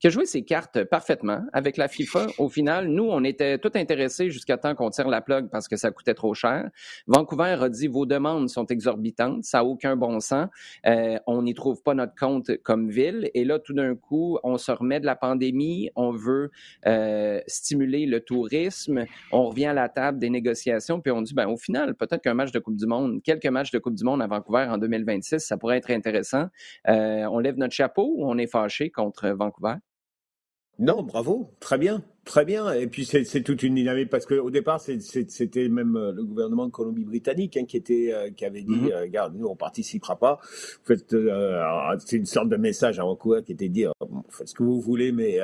[0.00, 2.26] qui a joué ses cartes parfaitement avec la FIFA.
[2.38, 5.76] Au final, nous, on était tout intéressés jusqu'à temps qu'on tire la plug parce que
[5.76, 6.68] ça coûtait trop cher.
[7.06, 10.48] Vancouver a dit vos demandes sont exorbitantes, ça n'a aucun bon sens.
[10.86, 13.30] Euh, on n'y trouve pas notre compte comme ville.
[13.34, 16.50] Et là, tout d'un coup, on se remet de la pandémie, on veut
[16.86, 21.48] euh, stimuler le tourisme, on revient à la table des négociations, puis on dit ben
[21.48, 24.22] au final, peut-être qu'un match de Coupe du Monde, quelques matchs de Coupe du Monde
[24.22, 26.46] à Vancouver en 2026, ça pourrait être intéressant.
[26.88, 29.76] Euh, on lève notre chapeau ou on est fâché contre Vancouver?
[30.80, 32.72] Non, bravo, très bien, très bien.
[32.72, 36.72] Et puis c'est toute une dynamique parce qu'au départ c'était même euh, le gouvernement de
[36.72, 40.40] Colombie-Britannique hein, qui était euh, qui avait dit, euh, regarde, nous on participera pas.
[40.82, 41.14] Faites,
[42.04, 43.92] c'est une sorte de message à Vancouver qui était dire,
[44.30, 45.38] faites ce que vous voulez, mais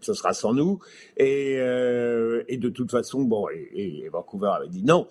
[0.00, 0.78] ce sera sans nous.
[1.16, 5.08] Et, et de toute façon, bon, et, Vancouver avait dit non.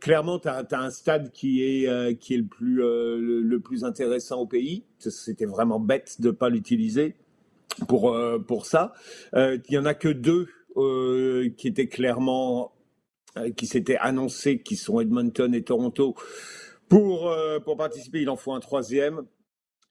[0.00, 4.46] clairement, tu as, un stade qui est qui est le plus le plus intéressant au
[4.46, 4.84] pays.
[4.98, 7.16] C'était vraiment bête de pas l'utiliser
[7.88, 8.92] pour, euh, pour ça.
[9.34, 12.72] Euh, il y en a que deux euh, qui étaient clairement,
[13.56, 16.14] qui s'étaient annoncés, qui sont Edmonton et Toronto.
[16.88, 19.22] Pour, pour participer, il en faut un troisième.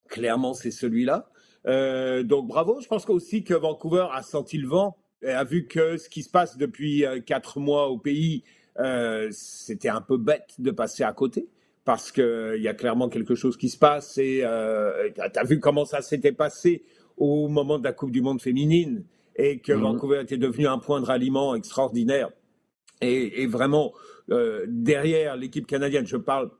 [0.09, 1.29] Clairement, c'est celui-là.
[1.65, 2.79] donc bravo.
[2.81, 6.21] Je pense aussi que Vancouver a senti le vent et a vu que ce qui
[6.21, 8.43] se passe depuis quatre mois au pays,
[9.31, 11.47] c'était un peu bête de passer à côté
[11.83, 14.43] parce qu'il y a clairement quelque chose qui se passe et
[15.15, 16.83] tu as vu comment ça s'était passé
[17.21, 19.03] au moment de la Coupe du Monde féminine
[19.35, 19.81] et que mhm.
[19.81, 22.31] Vancouver était devenu un point de ralliement extraordinaire.
[22.99, 23.93] Et, vraiment,
[24.29, 26.51] euh, derrière l'équipe canadienne, je parle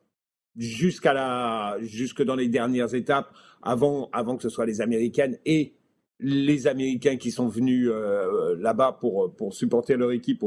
[0.55, 5.73] jusqu'à la, jusque dans les dernières étapes, avant, avant que ce soit les Américaines et
[6.21, 10.43] les Américains qui sont venus euh, là-bas pour, pour supporter leur équipe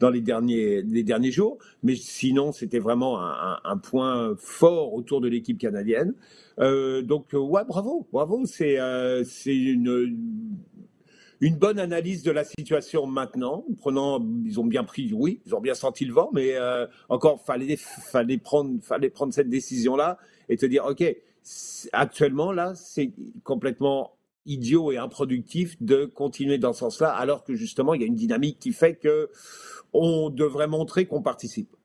[0.00, 1.58] dans les derniers, les derniers jours.
[1.82, 6.14] Mais sinon, c'était vraiment un, point fort autour de l'équipe canadienne.
[6.58, 8.44] Euh, donc, ouais, bravo, bravo.
[8.46, 10.16] C'est euh, c'est une,
[11.40, 13.64] une bonne analyse de la situation maintenant.
[13.78, 16.56] Prenant, ils ont bien pris, oui, ils ont bien senti le vent, mais
[17.08, 21.04] encore, fallait, fallait, prendre, fallait prendre cette décision-là et te dire, OK,
[21.92, 23.12] actuellement, là, c'est
[23.44, 24.12] complètement
[24.46, 28.14] idiot et improductif de continuer dans ce sens-là, alors que justement, il y a une
[28.14, 29.30] dynamique qui fait que
[29.92, 31.76] on devrait montrer qu'on participe.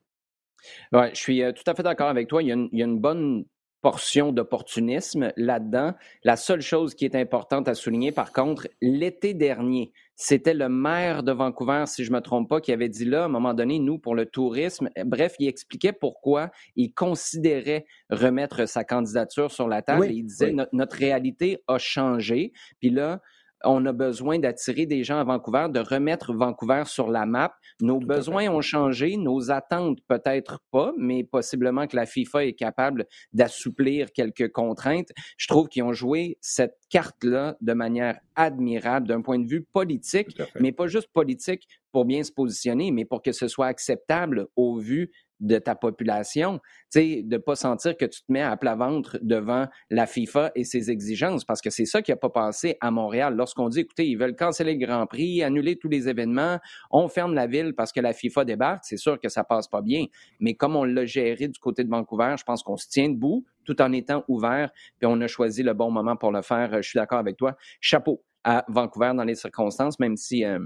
[0.91, 2.41] Ouais, je suis euh, tout à fait d'accord avec toi.
[2.41, 3.45] Il y, a une, il y a une bonne
[3.81, 5.93] portion d'opportunisme là-dedans.
[6.23, 11.21] La seule chose qui est importante à souligner, par contre, l'été dernier, c'était le maire
[11.21, 13.77] de Vancouver, si je me trompe pas, qui avait dit là, à un moment donné,
[13.77, 19.83] nous, pour le tourisme, bref, il expliquait pourquoi il considérait remettre sa candidature sur la
[19.83, 20.07] table.
[20.09, 22.51] il disait, notre réalité a changé.
[22.79, 23.21] Puis là,
[23.63, 27.55] on a besoin d'attirer des gens à Vancouver, de remettre Vancouver sur la map.
[27.81, 33.05] Nos besoins ont changé, nos attentes peut-être pas, mais possiblement que la FIFA est capable
[33.33, 35.11] d'assouplir quelques contraintes.
[35.37, 40.39] Je trouve qu'ils ont joué cette carte-là de manière admirable d'un point de vue politique,
[40.59, 44.77] mais pas juste politique pour bien se positionner, mais pour que ce soit acceptable au
[44.77, 46.59] vu de ta population,
[46.95, 50.63] de ne pas sentir que tu te mets à plat ventre devant la FIFA et
[50.63, 53.35] ses exigences, parce que c'est ça qui n'a pas passé à Montréal.
[53.35, 56.59] Lorsqu'on dit, écoutez, ils veulent canceller le Grand Prix, annuler tous les événements,
[56.91, 59.81] on ferme la ville parce que la FIFA débarque, c'est sûr que ça passe pas
[59.81, 60.05] bien.
[60.39, 63.45] Mais comme on l'a géré du côté de Vancouver, je pense qu'on se tient debout
[63.65, 66.81] tout en étant ouvert, puis on a choisi le bon moment pour le faire.
[66.81, 67.55] Je suis d'accord avec toi.
[67.81, 70.59] Chapeau à Vancouver dans les circonstances, même si euh,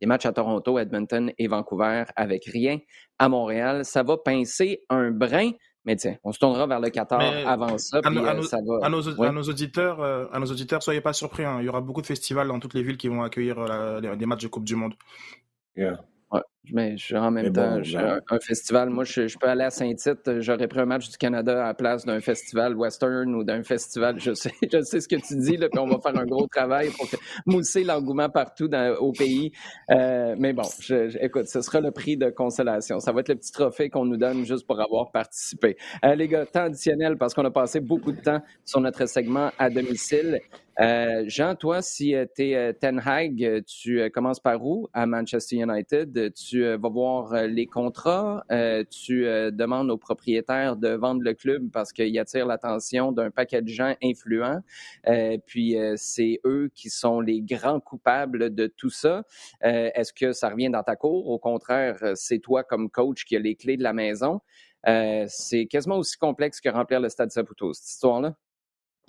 [0.00, 2.78] les matchs à Toronto, Edmonton et Vancouver avec rien
[3.18, 3.84] à Montréal.
[3.84, 5.50] Ça va pincer un brin,
[5.84, 8.00] mais tiens, on se tournera vers le Qatar avant ça.
[8.02, 11.44] À, nos, auditeurs, à nos auditeurs, soyez pas surpris.
[11.44, 11.58] Hein.
[11.60, 14.26] Il y aura beaucoup de festivals dans toutes les villes qui vont accueillir euh, des
[14.26, 14.94] matchs de Coupe du Monde.
[16.72, 20.68] Mais je, en même temps, ben un, festival, moi, je, peux aller à Saint-Tite, j'aurais
[20.68, 24.34] pris un match du Canada à la place d'un festival western ou d'un festival, je
[24.34, 26.90] sais, je sais ce que tu dis, là, puis on va faire un gros travail
[26.90, 27.08] pour
[27.46, 29.52] mousser l'engouement partout dans, au pays.
[29.90, 30.68] Euh, mais bon,
[31.20, 33.00] écoute, ce sera le prix de consolation.
[33.00, 35.76] Ça va être le petit trophée qu'on nous donne juste pour avoir participé.
[36.04, 39.50] Euh, les gars, temps additionnel, parce qu'on a passé beaucoup de temps sur notre segment
[39.58, 40.40] à domicile.
[40.80, 44.88] Euh, Jean, toi, si euh, tu es euh, Ten Hag, tu commences par où?
[44.94, 46.32] À Manchester United?
[46.34, 48.44] Tu vas voir les contrats,
[48.90, 53.68] tu demandes aux propriétaires de vendre le club parce qu'il attire l'attention d'un paquet de
[53.68, 54.60] gens influents.
[55.46, 59.24] puis c'est eux qui sont les grands coupables de tout ça.
[59.60, 61.28] Est-ce que ça revient dans ta cour?
[61.28, 64.40] Au contraire, c'est toi comme coach qui a les clés de la maison.
[65.28, 68.34] c'est quasiment aussi complexe que remplir le stade Saputo, cette histoire-là.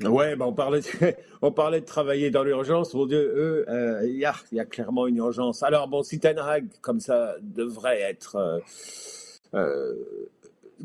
[0.04, 0.88] Ouais, bah on, parlait de,
[1.42, 2.94] on parlait de travailler dans l'urgence.
[2.94, 5.64] Mon Dieu, euh, il y, a, clairement une urgence.
[5.64, 8.60] Alors, bon, si Ten Hag, comme ça devrait être, euh,
[9.54, 9.94] euh,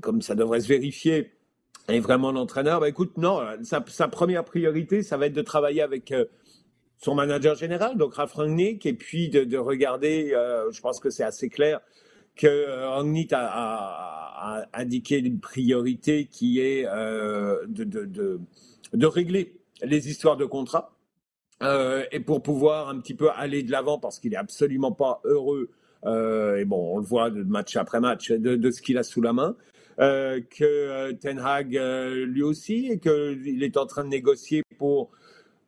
[0.00, 1.32] comme ça devrait se vérifier,
[1.88, 6.12] est vraiment l'entraîneur, bah écoute, non, sa, première priorité, ça va être de travailler avec
[6.98, 10.30] son manager général, donc Ralf Rangnick, et puis de, de regarder,
[10.72, 11.80] je pense que c'est assez clair,
[12.34, 16.82] que Rangnick a, indiqué une priorité qui est
[17.68, 18.40] de
[18.92, 20.96] de régler les histoires de contrat
[21.62, 25.20] euh, et pour pouvoir un petit peu aller de l'avant parce qu'il est absolument pas
[25.24, 25.70] heureux.
[26.04, 29.22] Euh, et bon, on le voit de match après match de, ce qu'il a sous
[29.22, 29.56] la main.
[29.98, 35.10] Euh, que Ten Hag lui aussi et qu'il est en train de négocier pour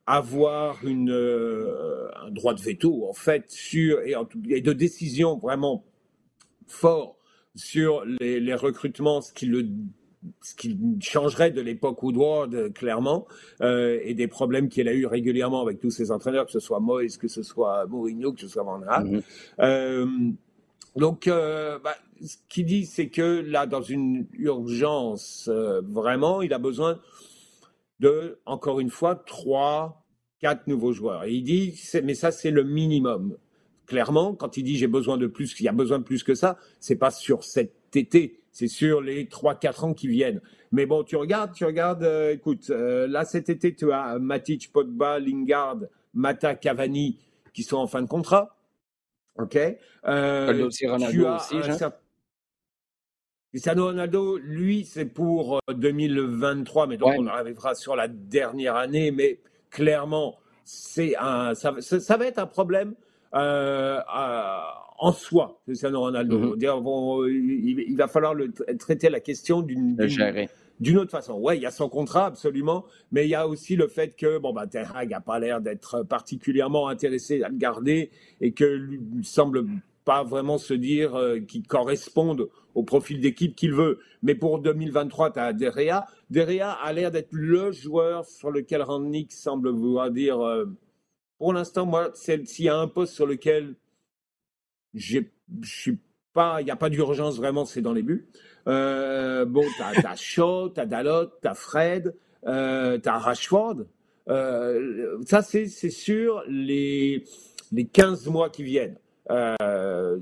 [0.05, 5.83] avoir une, un droit de veto en fait sur et, en, et de décision vraiment
[6.67, 7.17] fort
[7.55, 9.67] sur les, les recrutements, ce qui le
[10.41, 13.25] ce qui changerait de l'époque Woodward, clairement,
[13.61, 16.79] euh, et des problèmes qu'il a eu régulièrement avec tous ses entraîneurs, que ce soit
[16.79, 19.05] Moyes, que ce soit Mourinho, que ce soit Van Gaal.
[19.05, 19.21] Mhm.
[19.59, 20.07] Euh,
[20.95, 26.59] donc, euh, bah, ce qu'il dit, c'est que là, dans une urgence, vraiment, il a
[26.59, 26.99] besoin
[27.99, 30.05] de, encore une fois, trois,
[30.39, 31.25] quatre nouveaux joueurs.
[31.25, 33.37] Et il dit, mais ça, c'est le minimum.
[33.85, 36.35] Clairement, quand il dit j'ai besoin de plus, qu'il y a besoin de plus que
[36.35, 40.41] ça, c'est pas sur cet été c'est sur les 3-4 ans qui viennent.
[40.73, 44.73] Mais bon, tu regardes, tu regardes, euh, écoute, euh, là cet été, tu as Matic,
[44.73, 45.77] Pogba, Lingard,
[46.13, 47.17] Mata, Cavani
[47.53, 48.57] qui sont en fin de contrat.
[49.37, 49.57] OK
[50.05, 51.83] euh, aussi Ronaldo tu as aussi,
[53.51, 59.39] Cristiano Ronaldo, lui, c'est pour 2023, mais donc on arrivera sur la dernière année, mais
[59.69, 62.93] clairement, c'est un, ça, ça, va être un problème
[63.33, 63.99] euh,
[64.99, 66.37] en soi, Cristiano Ronaldo.
[66.37, 66.55] Mhm.
[67.27, 69.97] il, va falloir le, traiter la question d'une
[70.79, 71.33] d'une autre façon.
[71.33, 74.37] Ouais, il y a son contrat absolument, mais il y a aussi le fait que
[74.37, 78.63] bon bah Ten Hag a pas l'air d'être particulièrement intéressé à le garder et que
[78.63, 79.65] lui semble
[80.05, 83.99] pas vraiment se dire euh, qu'il corresponde au profil d'équipe qu'il veut.
[84.23, 86.05] Mais pour 2023, tu as Derea.
[86.29, 90.65] Derea a l'air d'être le joueur sur lequel Randnick semble vouloir dire euh,
[91.39, 93.75] pour l'instant, moi, s'il y a un poste sur lequel
[94.93, 95.19] je
[95.63, 95.99] suis
[96.33, 98.27] pas, il n'y a pas d'urgence vraiment, c'est dans les buts.
[98.67, 102.15] Euh, bon, tu as, Shaw, tu as Dalot, tu as Fred,
[102.45, 103.85] euh, tu as Rashford.
[104.27, 107.23] Euh, ça, c'est sur les,
[107.71, 108.97] les 15 mois qui viennent.
[109.31, 110.19] Euh,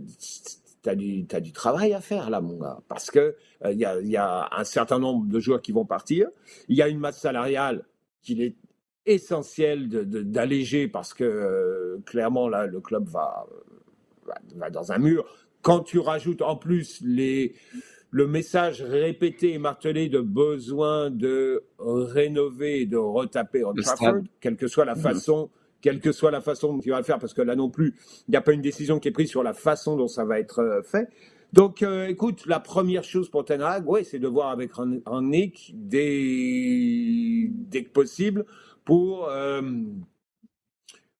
[0.83, 3.99] tu as, as, du travail à faire là, mon gars, parce qu'il il y, a,
[4.01, 6.29] y, a, un certain nombre de joueurs qui vont partir.
[6.69, 7.83] Il y a une masse salariale
[8.21, 8.55] qu'il est
[9.05, 13.47] essentiel d'alléger parce que clairement, là, le club va
[14.55, 15.25] va dans un mur.
[15.61, 17.55] Quand tu rajoutes en plus les,
[18.11, 24.85] le message répété et martelé de besoin de rénover, de retaper Trafford, quelle que soit
[24.85, 25.01] la mhm.
[25.01, 25.49] façon,
[25.81, 27.95] quelle que soit la façon dont tu vas le faire, parce que là non plus,
[28.27, 30.39] il n'y a pas une décision qui est prise sur la façon dont ça va
[30.39, 31.09] être euh, fait.
[31.53, 34.71] Donc, euh, écoute, la première chose pour Ten Hag, ouais, c'est de voir avec
[35.21, 38.45] Nick dès, dès que possible
[38.83, 39.61] pour, euh,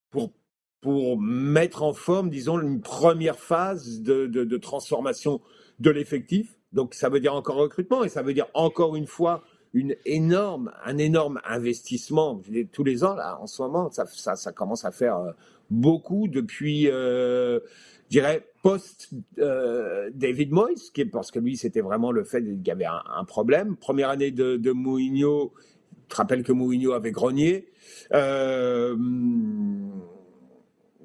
[0.09, 0.33] pour
[0.81, 5.41] pour mettre en forme, disons, une première phase de, transformation
[5.79, 6.57] de l'effectif.
[6.73, 10.71] Donc ça veut dire encore recrutement et ça veut dire encore une fois une énorme,
[10.85, 12.41] un énorme investissement.
[12.71, 15.31] Tous les ans, là, en ce moment, ça, commence à faire euh,
[15.69, 17.59] beaucoup depuis, euh,
[18.05, 19.09] je dirais, post
[19.39, 20.09] euh,
[20.49, 23.75] Moyes, parce que lui, c'était vraiment le fait qu'il y avait un, problème.
[23.75, 25.53] Première année de, de Mourinho,
[26.07, 27.67] tu te rappelles que Mourinho avait grogné.
[28.13, 28.95] Euh,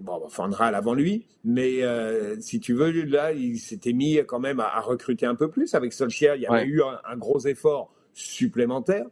[0.03, 4.61] bon, Fandral avant lui, mais euh, si tu veux, là, il s'était mis quand même
[4.61, 5.75] à, recruter un peu plus.
[5.75, 9.07] Avec Solskjaer, il y avait eu un, gros effort supplémentaire.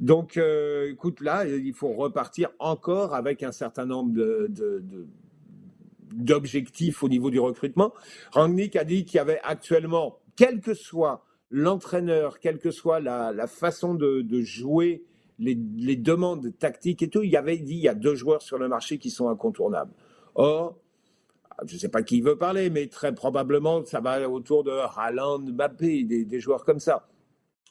[0.00, 4.50] Donc, euh, écoute, là, il faut repartir encore avec un certain nombre de,
[6.12, 7.92] d'objectifs au niveau du recrutement.
[8.32, 13.46] Rangnick a dit qu'il y avait actuellement, quel que soit l'entraîneur, quelle que soit la,
[13.46, 15.04] façon de, jouer,
[15.38, 18.42] les, les, demandes tactiques et tout, il y avait dit il y a deux joueurs
[18.42, 19.92] sur le marché qui sont incontournables.
[20.36, 20.76] Or,
[21.66, 25.38] je ne sais pas qui veut parler, mais très probablement, ça va autour de Haaland,
[25.38, 27.08] Mbappé, des, joueurs comme ça.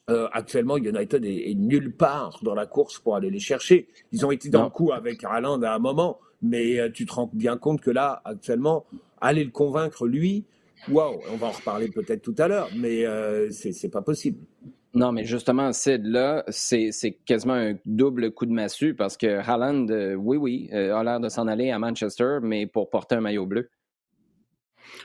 [0.09, 3.87] Euh, actuellement, United est, nulle part dans la course pour aller les chercher.
[4.11, 7.13] Ils ont été dans le coup avec Haaland à un moment, mais euh, tu te
[7.13, 8.85] rends bien compte que là, actuellement,
[9.21, 10.45] aller le convaincre, lui,
[10.89, 14.39] waouh, on va en reparler peut-être tout à l'heure, mais euh, c'est pas possible.
[14.95, 16.89] Non, mais justement, Sid, là, c'est
[17.25, 21.19] quasiment un double coup de massue parce que Haaland, euh, oui, oui, euh, a l'air
[21.19, 23.69] de s'en aller à Manchester, mais pour porter un maillot bleu.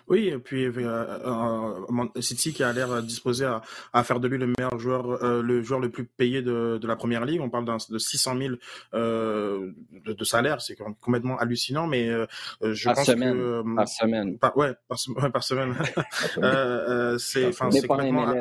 [0.08, 3.62] Oui, et puis euh, euh, City qui a l'air disposé à,
[3.92, 6.86] à, faire de lui le meilleur joueur, euh, le joueur le plus payé de, de
[6.86, 7.40] la première ligue.
[7.40, 8.54] On parle de 600 000
[8.94, 9.70] euh,
[10.04, 11.86] de, de, salaire, c'est complètement hallucinant.
[11.86, 12.26] Mais euh,
[12.62, 13.34] je par pense semaine.
[13.34, 15.74] que par semaine, par, ouais, par, ouais, par semaine.
[17.18, 18.34] c'est complètement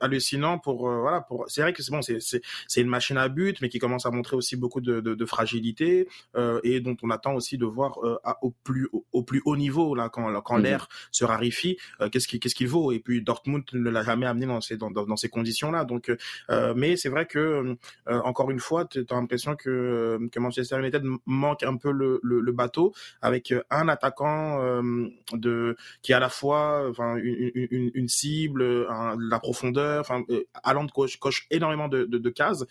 [0.00, 1.44] hallucinant pour voilà pour.
[1.48, 4.36] C'est vrai que c'est bon, c'est une machine à but, mais qui commence à montrer
[4.36, 6.08] aussi beaucoup de, de, fragilité
[6.64, 7.98] et dont on attend aussi de voir
[8.42, 10.79] au plus au, plus haut niveau là quand quand mmh l'air
[11.10, 12.92] se raréfie, euh, qu'est-ce qu'il qu'est-ce qu'il vaut?
[12.92, 15.84] Et puis Dortmund ne l'a jamais amené dans ces dans, dans ces conditions-là.
[15.84, 16.12] Donc,
[16.50, 17.76] euh, mais c'est vrai que euh,
[18.06, 22.52] encore une fois, tu as l'impression que que Manchester United manque un peu le, le,
[22.52, 24.60] bateau avec un attaquant
[25.32, 30.00] de qui à la fois enfin une, une, une cible, la profondeur.
[30.00, 30.24] Enfin,
[30.64, 32.64] Haaland coche, coche énormément de, de, de cases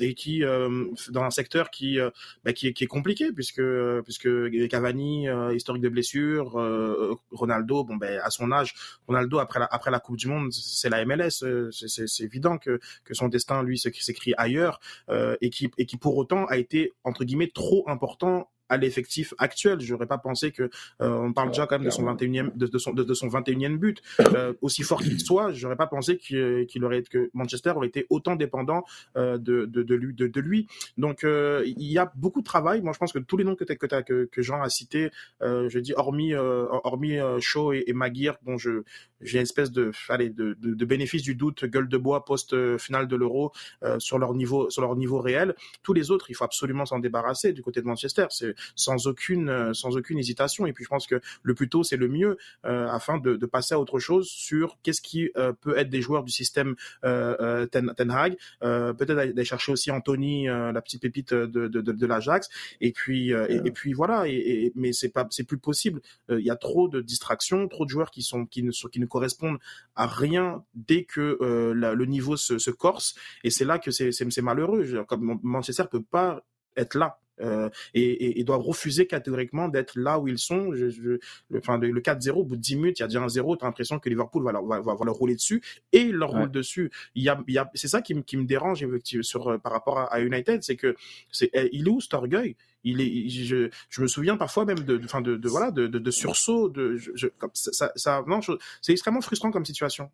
[0.00, 1.98] et qui dans un secteur qui
[2.44, 3.62] bah, qui, qui est compliqué puisque
[4.04, 4.28] puisque
[4.68, 8.74] Cavani historique de blessures Ronaldo, bon ben à son âge,
[9.06, 12.80] Ronaldo après la, après la Coupe du Monde, c'est la MLS, euh, c'est évident que
[13.04, 16.92] que son destin lui s'écrit ailleurs euh, et qui et qui pour autant a été
[17.04, 19.80] entre guillemets trop important à l'effectif actuel.
[19.80, 20.64] J'aurais pas pensé que
[21.00, 23.76] euh, on parle déjà quand même de son 21e de, de son de, son 21e
[23.76, 28.06] but euh, aussi fort qu'il soit, j'aurais pas pensé qu'il aurait que Manchester aurait été
[28.10, 28.84] autant dépendant
[29.16, 30.66] euh, de, de, de lui de, de lui.
[30.96, 32.82] Donc euh, il y a beaucoup de travail.
[32.82, 35.10] Moi je pense que tous les noms que que que, que Jean a cités,
[35.42, 38.82] euh, je dis hormis hormis Shaw et, et Maguire dont je
[39.20, 42.54] j'ai une espèce de allez de, de, de, bénéfice du doute gueule de bois post
[42.78, 43.52] finale de l'Euro
[43.98, 45.54] sur leur niveau sur leur niveau réel.
[45.82, 48.26] Tous les autres, il faut absolument s'en débarrasser du côté de Manchester.
[48.30, 50.66] C'est sans aucune euh, sans aucune hésitation.
[50.66, 53.46] Et puis je pense que le plus tôt c'est le mieux euh, afin de, de,
[53.46, 57.92] passer à autre chose sur qu'est-ce qui euh, peut être des joueurs du système Ten,
[57.96, 58.36] Ten, Hag.
[58.60, 62.48] Peut-être d'aller chercher aussi Anthony, la petite pépite de, de, de, l'Ajax.
[62.80, 64.26] Et puis et, puis voilà.
[64.28, 66.00] Et, mais c'est pas c'est plus possible.
[66.28, 69.06] Il y a trop de distractions, trop de joueurs qui sont qui ne qui ne
[69.06, 69.58] correspondent
[69.94, 73.14] à rien dès que le niveau se, se corse.
[73.44, 75.04] Et c'est là que c'est malheureux.
[75.08, 76.42] Comme Manchester peut pas
[76.76, 80.72] être là euh, et, et, doivent refuser catégoriquement d'être là où ils sont.
[80.74, 81.20] Je, je, le,
[81.56, 83.64] enfin, le 4-0, au bout de 10 minutes, il y a déjà un 0, tu
[83.64, 85.62] as l'impression que Liverpool va leur, va, va, leur rouler dessus
[85.92, 86.90] et leur roule dessus.
[87.14, 88.86] Il y a, il y a, c'est ça qui, qui me dérange
[89.22, 90.96] sur, euh, par rapport à, United, c'est que
[91.30, 92.56] c'est, eh, il est où cet orgueil?
[92.84, 95.98] Il est, je, je, me souviens parfois même de, de, de, de voilà, de, de,
[95.98, 98.40] de sursaut, de, je, comme ça, ça, non,
[98.80, 100.10] c'est extrêmement frustrant comme situation.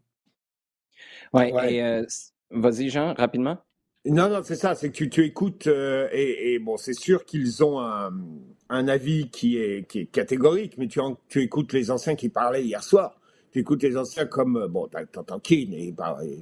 [1.33, 2.05] Ouais, et euh,
[2.51, 3.59] vas-y Jean, rapidement.
[4.07, 7.25] Non, non, c'est ça, c'est que tu, tu écoutes, euh, et, et, bon, c'est sûr
[7.25, 8.13] qu'ils ont un,
[8.69, 12.65] un, avis qui est, qui est catégorique, mais tu, tu écoutes les anciens qui parlaient
[12.65, 13.19] hier soir.
[13.51, 15.95] Tu écoutes les anciens comme, euh, bon, t'entends Keane, et,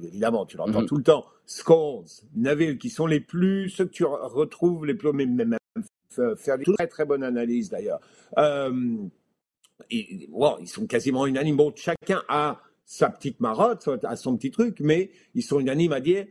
[0.05, 0.87] évidemment, tu l'entends mhm.
[0.87, 2.03] tout le temps, Scholes,
[2.35, 5.57] Neville, qui sont les plus, ceux que tu retrouves les plus, même, même
[6.35, 8.01] faire des très très bonnes analyses d'ailleurs.
[8.37, 8.97] Euh,
[9.89, 11.55] et, wow, ils sont quasiment unanimes.
[11.55, 16.01] Bon, chacun a sa petite marotte, a son petit truc, mais ils sont unanimes à
[16.01, 16.25] dire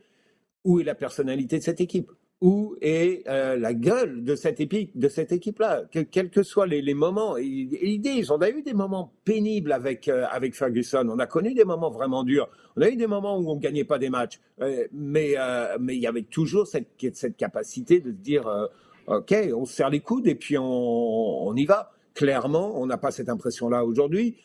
[0.65, 2.11] où est la personnalité de cette équipe?
[2.41, 5.85] Où est euh, la gueule de cette, équipe, de cette équipe-là?
[6.11, 7.37] Quels que soient les, les moments.
[7.37, 11.09] L'idée, on a eu des moments pénibles avec, euh, avec Ferguson.
[11.09, 12.49] On a connu des moments vraiment durs.
[12.77, 14.41] On a eu des moments où on ne gagnait pas des matchs.
[14.61, 15.37] Euh, mais
[15.79, 18.69] mais il y avait toujours cette, cette capacité de se dire
[19.07, 21.93] OK, on se serre les coudes et puis on y va.
[22.15, 24.37] Clairement, on n'a pas cette impression-là aujourd'hui.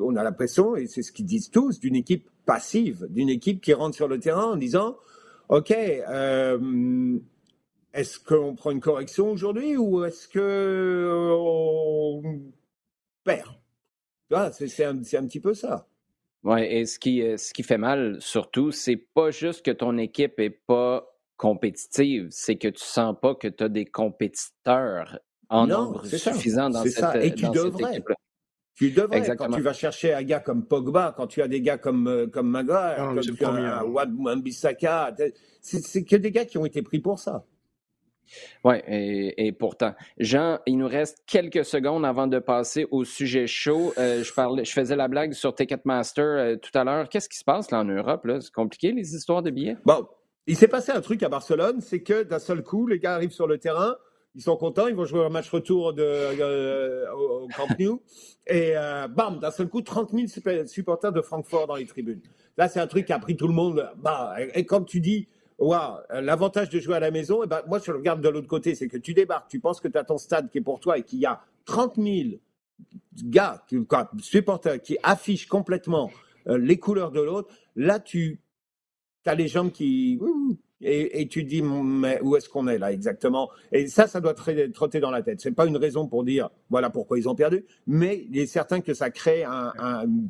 [0.00, 3.74] on a l'impression, et c'est ce qu'ils disent tous, d'une équipe passive, d'une équipe qui
[3.74, 4.96] rentre sur le terrain en disant,
[5.48, 7.18] OK, euh,
[7.94, 12.22] est-ce qu'on prend une correction aujourd'hui ou est-ce que on
[13.24, 13.54] perd?
[14.52, 15.86] C'est un, un, petit peu ça.
[16.44, 19.96] Oui, et ce qui, euh, ce qui fait mal, surtout, c'est pas juste que ton
[19.96, 21.06] équipe est pas
[21.38, 25.18] compétitive, c'est que tu sens pas que tu as des compétiteurs
[25.48, 27.22] en nombre suffisant dans cette, ça.
[27.22, 28.02] Et tu devrais.
[28.78, 31.78] Tu devrais, quand tu vas chercher un gars comme Pogba, quand tu as des gars
[31.78, 34.14] comme, euh, comme Maguire, comme tu as Wad
[35.60, 37.44] c'est que des gars qui ont été pris pour ça.
[38.62, 39.94] Oui, et, pourtant.
[40.18, 43.92] Jean, il nous reste quelques secondes avant de passer au sujet chaud.
[43.98, 47.08] Euh, je, parlais, je faisais la blague sur Ticketmaster euh, tout à l'heure.
[47.08, 48.28] Qu'est-ce qui se passe là en Europe?
[48.40, 49.76] C'est compliqué, les histoires de billets?
[49.84, 50.06] Bon,
[50.46, 53.32] il s'est passé un truc à Barcelone, c'est que d'un seul coup, les gars arrivent
[53.32, 53.96] sur le terrain,
[54.38, 58.00] ils sont contents, ils vont jouer un match retour euh, au Camp Nou,
[58.46, 58.72] et
[59.10, 62.22] bam, d'un seul coup, 30 000 supporters de Francfort dans les tribunes.
[62.56, 63.90] Là, c'est un truc qui a pris tout le monde.
[63.98, 65.28] Bah, et, et comme tu dis,
[65.58, 68.76] Wow, l'avantage de jouer à la maison, eh ben, moi je regarde de l'autre côté,
[68.76, 70.98] c'est que tu débarques, tu penses que tu as ton stade qui est pour toi
[70.98, 72.28] et qu'il y a 30 000
[73.24, 73.64] gars,
[74.20, 76.12] supporters, qui affichent complètement
[76.46, 77.52] euh, les couleurs de l'autre.
[77.74, 78.40] Là, tu
[79.26, 80.20] as les jambes qui
[80.80, 83.50] et, tu dis mais où est-ce qu'on est là exactement?
[83.72, 85.40] Et ça, ça doit trotter dans la tête.
[85.40, 88.80] C'est pas une raison pour dire voilà pourquoi ils ont perdu, mais il est certain
[88.80, 90.28] que ça crée un, une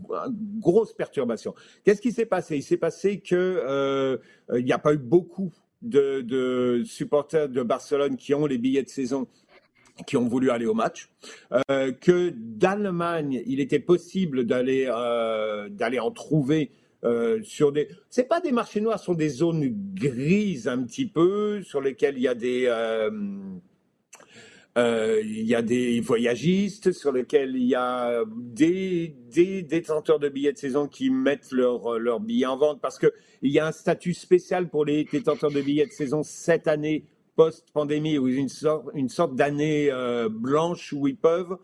[0.58, 1.54] grosse perturbation.
[1.84, 2.56] Qu'est-ce qui s'est passé?
[2.56, 4.16] Il s'est passé que euh,
[4.56, 8.88] il n'y a pas eu beaucoup de, supporters de Barcelone qui ont les billets de
[8.88, 9.26] saison
[10.06, 11.10] qui ont voulu aller au match,
[11.72, 16.70] euh, que d'Allemagne, il était possible d'aller euh, d'aller en trouver
[17.04, 17.88] euh, sur des.
[18.10, 22.16] C'est pas des marchés noirs, ce sont des zones grises un petit peu sur lesquelles
[22.16, 22.64] il y a des.
[22.66, 23.10] Euh,
[24.76, 29.14] euh, y a des voyagistes sur lesquels il y a des,
[29.68, 33.10] détenteurs de billets de saison qui mettent leurs leur billets en vente parce qu'il
[33.42, 38.18] y a un statut spécial pour les détenteurs de billets de saison cette année post-pandémie
[38.18, 39.90] ou une sorte d'année
[40.30, 41.58] blanche où ils peuvent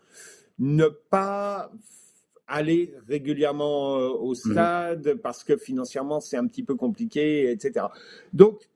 [0.59, 1.70] ne pas
[2.47, 4.35] aller régulièrement euh, au mhm.
[4.35, 7.87] stade parce que financièrement c'est un petit peu compliqué, etc.
[8.33, 8.69] Donc,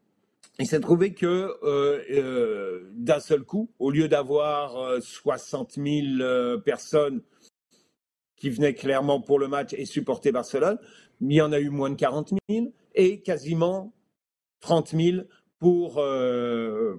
[0.59, 1.27] il s'est trouvé que
[1.63, 7.23] euh, euh, d'un seul coup, au lieu d'avoir 60 000 personnes
[8.37, 10.79] qui venaient clairement pour le match et supporter Barcelone,
[11.21, 13.93] il y en a eu moins de 40 000 et quasiment
[14.61, 15.19] 30 000
[15.59, 16.03] pour,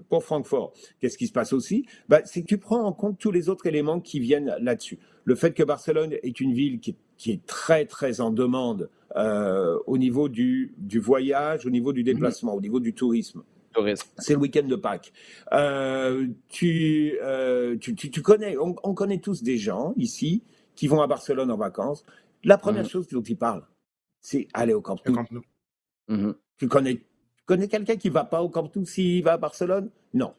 [0.09, 0.73] pour Francfort.
[0.99, 1.85] Qu'est-ce qui se passe aussi?
[2.09, 4.99] Bah, C'est que tu prends en compte tous les autres éléments qui viennent là-dessus
[5.29, 6.97] le fait que Barcelone est une ville qui,
[7.27, 12.61] est très très en demande euh, au niveau du, voyage, au niveau du déplacement, au
[12.61, 13.43] niveau du tourisme.
[14.17, 15.13] C'est le week-end de Pâques.
[15.53, 16.27] Euh,
[16.63, 20.43] euh, tu, connais, on, connaît tous des gens ici
[20.75, 22.03] qui vont à Barcelone en vacances.
[22.43, 22.89] La première mhm.
[22.89, 23.67] chose dont ils parlent,
[24.21, 25.43] c'est aller au Camp Nou.
[26.07, 26.33] Mhm.
[26.57, 27.01] Tu connais,
[27.49, 29.89] connais quelqu'un qui va pas au Camp Nou s'il va à Barcelone?
[30.13, 30.33] Non.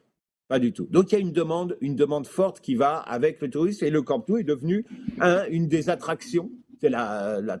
[0.47, 0.87] Pas du tout.
[0.89, 3.89] Donc il y a une demande, une demande forte qui va avec le tourisme et
[3.89, 4.85] le Camp Nou est devenu
[5.19, 6.49] un, une des attractions.
[6.79, 7.59] C'est la, la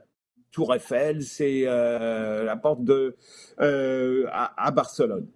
[0.51, 3.17] Tour Eiffel, c'est euh, la porte de
[3.59, 5.27] euh, à, Barcelone.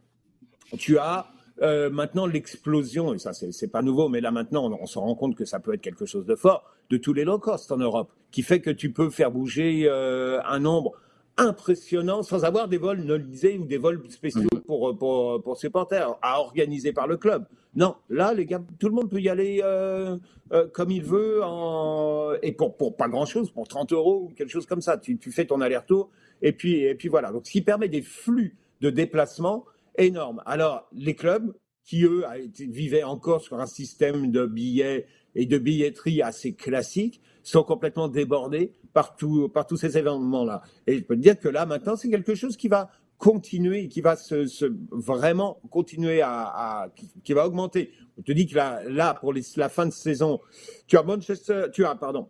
[0.77, 1.27] Tu as
[1.61, 5.15] euh, maintenant l'explosion, et ça c'est pas nouveau, mais là maintenant on, on se rend
[5.15, 7.77] compte que ça peut être quelque chose de fort, de tous les low cost en
[7.77, 10.93] Europe, qui fait que tu peux faire bouger un nombre
[11.37, 14.61] impressionnant sans avoir des vols nolisés ou des vols spéciaux mm.
[14.61, 17.45] pour, pour, pour supporters à organiser par le club.
[17.75, 20.17] Non, là, les gars, tout le monde peut y aller euh,
[20.53, 22.33] euh, comme il veut en...
[22.41, 24.97] et pour, pour pas grand-chose, pour 30 euros ou quelque chose comme ça.
[24.97, 26.09] Tu, tu fais ton aller-retour
[26.41, 27.31] et puis, et puis voilà.
[27.31, 29.65] Donc, ce qui permet des flux de déplacement
[29.97, 30.41] énormes.
[30.45, 32.23] Alors, les clubs qui, eux,
[32.59, 35.05] vivaient encore sur un système de billets
[35.35, 39.17] et de billetterie assez classique, sont complètement débordés par,
[39.53, 40.61] par tous ces événements-là.
[40.87, 43.99] Et je peux te dire que là, maintenant, c'est quelque chose qui va continuer, qui
[43.99, 46.89] va se, vraiment continuer à,
[47.23, 47.91] qui, va augmenter.
[48.17, 50.39] On te dit que là, là pour la fin de saison,
[50.87, 52.29] tu as Manchester, tu as, pardon,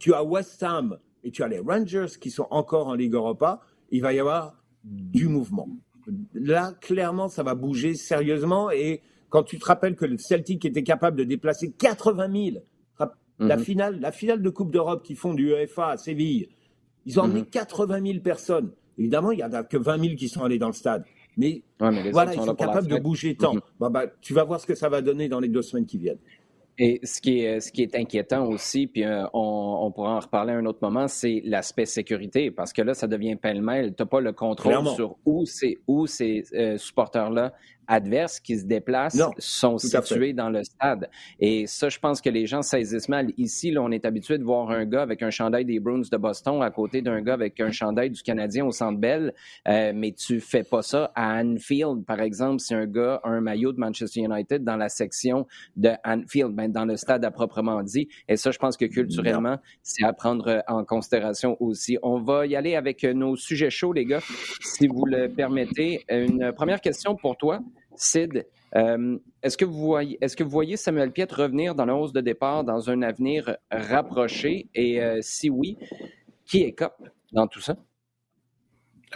[0.00, 3.60] tu as West Ham et tu as les Rangers qui sont encore en Ligue Europa.
[3.90, 5.68] Il va y avoir du mouvement.
[6.34, 10.82] Là, clairement, ça va bouger sérieusement et quand tu te rappelles que le Celtic était
[10.82, 12.64] capable de déplacer 80 000
[13.38, 13.62] la, mhm.
[13.62, 16.48] finale, la finale de Coupe d'Europe qu'ils font du UEFA à Séville,
[17.04, 18.06] ils ont emmené 80 mhm.
[18.06, 18.70] 000 personnes.
[18.98, 21.04] Évidemment, il n'y en a que 20 000 qui sont allés dans le stade.
[21.36, 23.54] Mais, voilà, ils sont capables de bouger tant.
[23.54, 23.60] Mhm.
[23.90, 26.18] bah, tu vas voir ce que ça va donner dans les deux semaines qui viennent.
[26.78, 30.52] Et ce qui est, ce qui est inquiétant aussi, puis euh, on, pourra en reparler
[30.52, 33.94] à un autre moment, c'est l'aspect sécurité, parce que là, ça devient pêle-mêle.
[33.94, 35.44] Tu n'as pas le contrôle sur où,
[35.86, 37.54] où ces euh, supporters-là
[37.88, 41.08] adverses qui se déplacent sont situés dans le stade.
[41.40, 43.32] Et ça, je pense que les gens saisissent mal.
[43.36, 46.16] Ici, là, on est habitué de voir un gars avec un chandail des Bruins de
[46.16, 49.34] Boston à côté d'un gars avec un chandail du Canadien au Centre Bell,
[49.68, 53.40] euh, mais tu fais pas ça à Anfield, par exemple, si un gars a un
[53.40, 57.82] maillot de Manchester United dans la section de Anfield, ben, dans le stade à proprement
[57.82, 58.08] dit.
[58.28, 61.98] Et ça, je pense que culturellement, c'est à prendre en considération aussi.
[62.02, 64.20] On va y aller avec nos sujets chauds, les gars,
[64.60, 66.04] si vous le permettez.
[66.08, 67.60] Une première question pour toi.
[67.96, 72.90] Sid, euh, est-ce que, vous voyez, Samuel Piet revenir dans la hausse de départ dans
[72.90, 74.68] un avenir rapproché?
[74.74, 75.78] Et euh, si oui,
[76.44, 76.94] qui est cop
[77.32, 77.76] dans tout ça?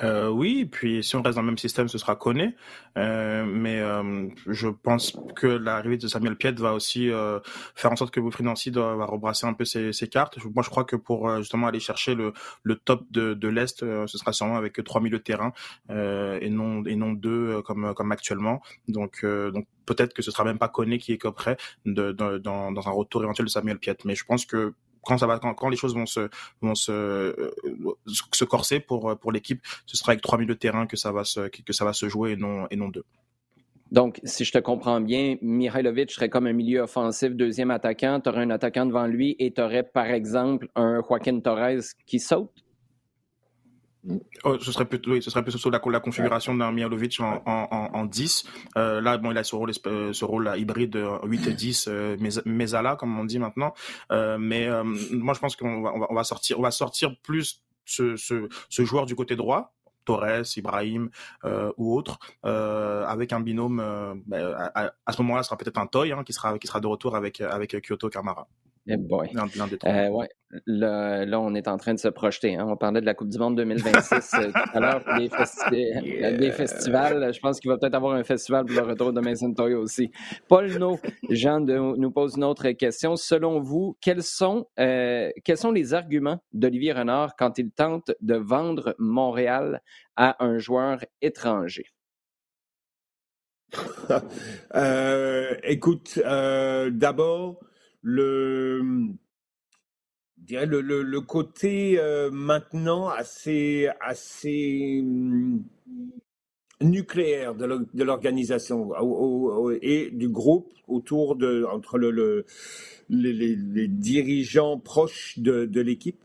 [0.02, 2.54] Euh, oui, puis si on reste dans le même système, ce sera Koné.
[2.96, 7.40] Euh, mais euh, je pense que l'arrivée de Samuel Piet va aussi euh,
[7.74, 10.38] faire en sorte que Wilfried Nancy va rebrasser un peu ses, ses, cartes.
[10.54, 12.32] Moi, je crois que pour euh, justement aller chercher le,
[12.62, 15.52] le top de, de l'Est, ce sera sûrement avec trois milieux de terrain
[15.88, 18.62] et non et non deux comme comme actuellement.
[18.88, 22.70] Donc donc peut-être que ce sera même pas Koné qui est coprès de, de, dans,
[22.72, 23.96] dans un retour éventuel de Samuel Piet.
[24.04, 24.74] Mais je pense que
[25.04, 26.28] quand ça va, quand, les choses vont se
[26.60, 27.50] vont se euh,
[28.06, 31.24] se corser pour pour l'équipe, ce sera avec trois milieux de terrain que ça va
[31.24, 33.04] se que ça va se jouer et non et non deux.
[33.90, 38.20] Donc, si je te comprends bien, Mihailovic serait comme un milieu offensif, deuxième attaquant.
[38.20, 42.20] Tu aurais un attaquant devant lui et tu aurais, par exemple, un Joaquin Torres qui
[42.20, 42.52] saute?
[44.44, 47.90] Oh, ce serait plutôt, oui, ce serait plutôt la, la configuration d'un Mihalovic en, en,
[47.92, 48.44] en, 10.
[48.78, 53.18] Euh, là, bon, il a ce rôle, euh, ce rôle hybride 8-10, euh, Mesala, comme
[53.18, 53.74] on dit maintenant.
[54.10, 57.62] Euh, mais euh, moi, je pense qu'on va, on va, sortir, on va sortir plus
[57.84, 59.74] ce, ce, ce joueur du côté droit,
[60.06, 61.10] Torres, Ibrahim
[61.44, 63.80] euh, ou autre, euh, avec un binôme.
[63.80, 66.66] Euh, bah, à, à, ce moment-là, ce sera peut-être un Toy hein, qui sera qui
[66.66, 68.48] sera de retour avec avec Kyoto Kamara.
[68.86, 69.30] Eh boy.
[69.84, 70.28] Euh, ouais.
[70.66, 72.56] Là, là, on est en train de se projeter.
[72.56, 72.66] Hein.
[72.68, 75.04] On parlait de la Coupe du Monde 2026 euh, tout à l'heure,
[75.70, 77.32] des, des, festivals.
[77.32, 80.10] Je pense qu'il va peut-être avoir un festival pour le retour de Mason Toy aussi.
[80.48, 83.16] Paul No, Jean de, nous pose une autre question.
[83.16, 88.34] Selon vous, quels sont, euh, quels sont les arguments d'Olivier Renard quand il tente de
[88.34, 89.82] vendre Montréal
[90.16, 91.84] à un joueur étranger?
[94.74, 97.60] euh, écoute, euh, d'abord,
[98.02, 98.82] le,
[100.48, 105.64] le, le, le côté euh, maintenant assez, assez hum,
[106.80, 108.90] nucléaire de l'organisation
[109.82, 112.46] et du groupe autour de entre le, le
[113.10, 116.20] les, les, dirigeants proches de, de l'équipe.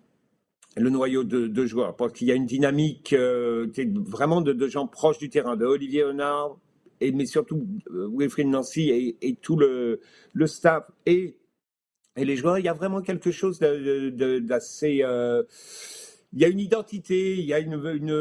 [0.77, 4.67] Le noyau de, de, joueurs parce qu'il y a une dynamique euh, vraiment de, de,
[4.67, 6.57] gens proches du terrain de Olivier Honard
[6.99, 10.01] et mais surtout euh, Wilfried Nancy et, et, tout le,
[10.33, 11.37] le staff et
[12.15, 15.01] et les joueurs, il y a vraiment quelque chose d'assez.
[15.03, 15.43] Euh,
[16.33, 17.73] il y a une identité, il y a une.
[17.73, 18.13] une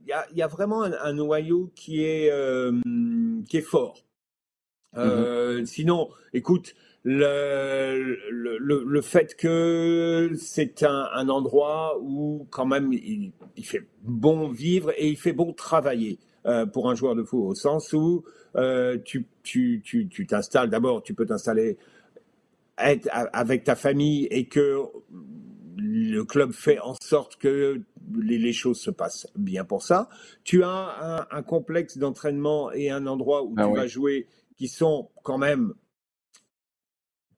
[0.00, 2.72] il, y a, il y a vraiment un, un noyau qui est, euh,
[3.48, 4.04] qui est fort.
[4.96, 5.66] Euh, mm-hmm.
[5.66, 13.32] Sinon, écoute, le, le, le, fait que c'est un, un, endroit où quand même il,
[13.56, 17.44] il, fait bon vivre et il fait bon travailler euh, pour un joueur de foot,
[17.44, 18.24] au sens où
[18.56, 21.78] euh, tu tu tu t'installes d'abord, tu peux t'installer
[22.78, 24.82] être avec ta famille et que
[25.76, 27.82] le club fait en sorte que
[28.14, 30.08] les, choses se passent bien pour ça.
[30.44, 35.10] Tu as un, complexe d'entraînement et un endroit où ah tu vas jouer qui sont
[35.22, 35.74] quand même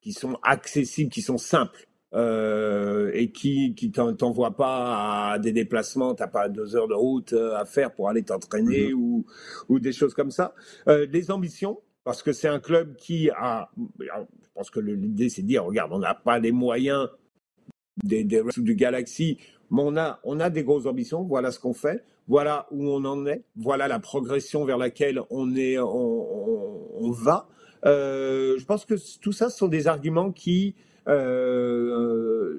[0.00, 1.84] qui sont accessibles, qui sont simples.
[2.14, 7.34] Euh, et qui qui t'envoient pas à des déplacements, t'as pas deux heures de route
[7.34, 8.94] euh, à faire pour aller t'entraîner mm-hmm.
[8.94, 9.26] ou
[9.68, 10.54] ou des choses comme ça.
[10.86, 13.70] Euh, des ambitions, parce que c'est un club qui a,
[14.58, 17.08] pense que l'idée c'est de dire, regarde, on n'a pas les moyens
[18.02, 19.38] des, des du Galaxy,
[19.70, 23.04] mais on a, on a des grosses ambitions, voilà ce qu'on fait, voilà où on
[23.04, 27.48] en est, voilà la progression vers laquelle on, est, on, va.
[27.84, 30.74] Euh, je pense que tout ça ce sont des arguments qui,
[31.06, 32.58] euh,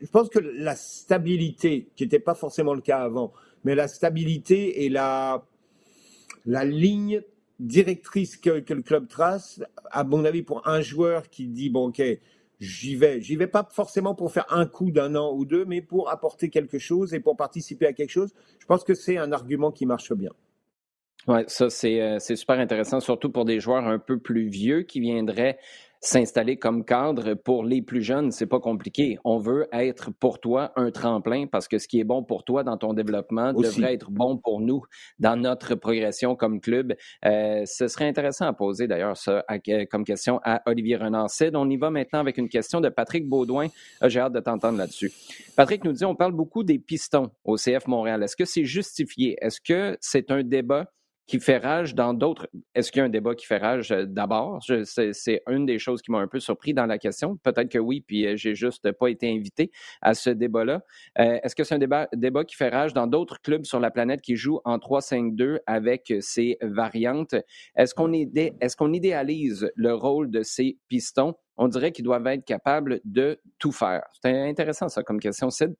[0.00, 3.32] je pense que la stabilité, qui n'était pas forcément le cas avant,
[3.64, 5.44] mais la stabilité et la,
[6.46, 7.22] la ligne
[7.58, 12.02] directrice que, le club trace, à mon avis, pour un joueur qui dit bon ok,
[12.60, 15.82] j'y vais, j'y vais pas forcément pour faire un coup d'un an ou deux, mais
[15.82, 18.32] pour apporter quelque chose et pour participer à quelque chose.
[18.58, 20.30] Je pense que c'est un argument qui marche bien.
[21.26, 25.00] Ouais, ça euh, c'est super intéressant, surtout pour des joueurs un peu plus vieux qui
[25.00, 25.58] viendraient
[26.00, 29.18] s'installer comme cadre pour les plus jeunes, c'est pas compliqué.
[29.24, 32.62] On veut être pour toi un tremplin parce que ce qui est bon pour toi
[32.62, 34.82] dans ton développement devrait être bon pour nous
[35.18, 36.94] dans notre progression comme club.
[37.24, 39.44] Euh, ce serait intéressant à poser d'ailleurs ça
[39.90, 41.28] comme question à Olivier Renard.
[41.54, 43.66] On y va maintenant avec une question de Patrick Baudouin.
[44.02, 45.12] Euh, j'ai hâte de t'entendre là-dessus.
[45.56, 48.22] Patrick nous dit on parle beaucoup des pistons au CF Montréal.
[48.22, 49.36] Est-ce que c'est justifié?
[49.40, 50.86] Est-ce que c'est un débat
[51.28, 52.48] qui fait rage dans d'autres.
[52.74, 54.60] Est-ce qu'il y a un débat qui fait rage euh, d'abord?
[54.62, 57.36] C'est une des choses qui m'a un peu surpris dans la question.
[57.36, 59.70] Peut-être que oui, puis euh, j'ai juste pas été invité
[60.00, 60.80] à ce débat-là.
[61.18, 64.22] Euh, est-ce que c'est un débat, qui fait rage dans d'autres clubs sur la planète
[64.22, 67.34] qui jouent en 3-5-2 avec ces variantes?
[67.76, 68.28] Est-ce qu'on est
[68.78, 71.34] qu'on idéalise le rôle de ces pistons?
[71.56, 74.04] On dirait qu'ils doivent être capables de tout faire.
[74.22, 75.74] C'est intéressant ça comme question, Sid.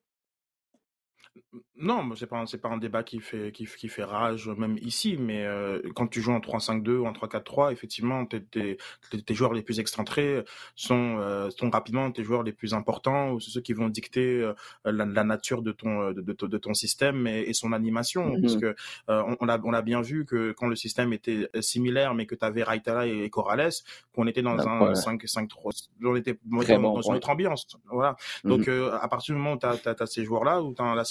[1.80, 5.16] Non, c'est pas c'est pas un débat qui fait qui, qui fait rage même ici,
[5.16, 8.78] mais euh, quand tu joues en 3-5-2 ou en 3-4-3, effectivement, tes, tes,
[9.24, 13.38] tes joueurs les plus excentrés sont euh, sont rapidement tes joueurs les plus importants ou
[13.38, 14.54] ceux qui vont dicter euh,
[14.84, 18.40] la, la, nature de ton de, de, de ton système et, et son animation, mm-hmm.
[18.40, 18.74] parce que
[19.06, 22.34] on, on, a on a bien vu que quand le système était similaire, mais que
[22.34, 23.70] tu avais Raitala et, Corrales,
[24.12, 28.16] qu'on était dans un 5-5-3, on était dans, dans une autre ambiance, voilà.
[28.44, 28.48] Mm-hmm.
[28.48, 30.94] Donc à partir du moment où tu as, as, ces joueurs là, où tu as
[30.94, 31.04] la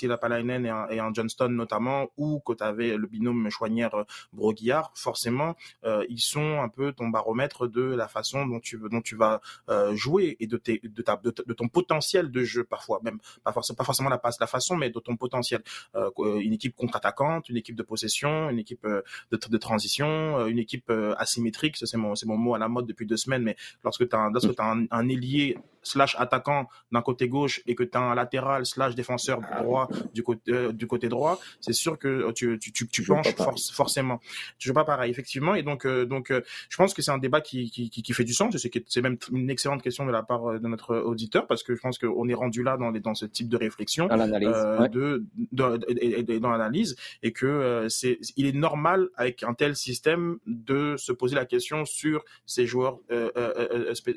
[0.66, 5.56] Et un, Johnston notamment, ou que tu avais le binôme Chouanière-Broguillard, forcément,
[5.86, 9.42] euh, ils sont un peu ton baromètre de la façon dont tu, dont tu vas
[9.70, 13.52] euh, jouer et de, tes, de, ta, de, ton potentiel de jeu parfois, même pas
[13.52, 15.62] forcément, pas forcément la, la façon, mais de ton potentiel.
[15.96, 20.92] Euh, une équipe contre-attaquante, une équipe de possession, une équipe de, de transition, une équipe
[21.18, 24.30] asymétrique, c'est mon, mon mot à la mode depuis deux semaines, mais lorsque tu as,
[24.32, 28.16] lorsque as un, un ailier slash attaquant d'un côté gauche et que tu as un
[28.16, 32.72] latéral slash défenseur droit du côté euh, du côté droit, c'est sûr que tu tu
[32.72, 33.34] tu, tu penches
[33.74, 34.20] forcément.
[34.58, 35.56] Tu joues pas pareil effectivement.
[35.56, 38.24] Et donc euh, donc euh, je pense que c'est un débat qui, qui qui fait
[38.24, 38.56] du sens
[38.88, 41.98] c'est même une excellente question de la part de notre auditeur parce que je pense
[41.98, 46.96] qu'on est rendu là dans les dans ce type de réflexion de, de, dans l'analyse
[47.24, 51.86] et que c'est il est normal avec un tel système de se poser la question
[51.86, 53.00] sur ces joueurs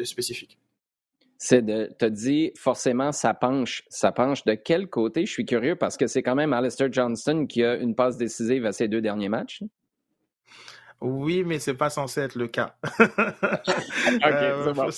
[0.05, 0.59] spécifiques
[1.43, 3.83] c'est de te dire forcément ça penche.
[3.89, 5.25] Ça penche de quel côté?
[5.25, 8.67] Je suis curieux parce que c'est quand même Alistair Johnston qui a une passe décisive
[8.67, 9.63] à ses deux derniers matchs.
[11.01, 12.77] Oui, mais c'est pas censé être le cas.
[13.01, 13.09] ok,
[14.27, 14.75] euh,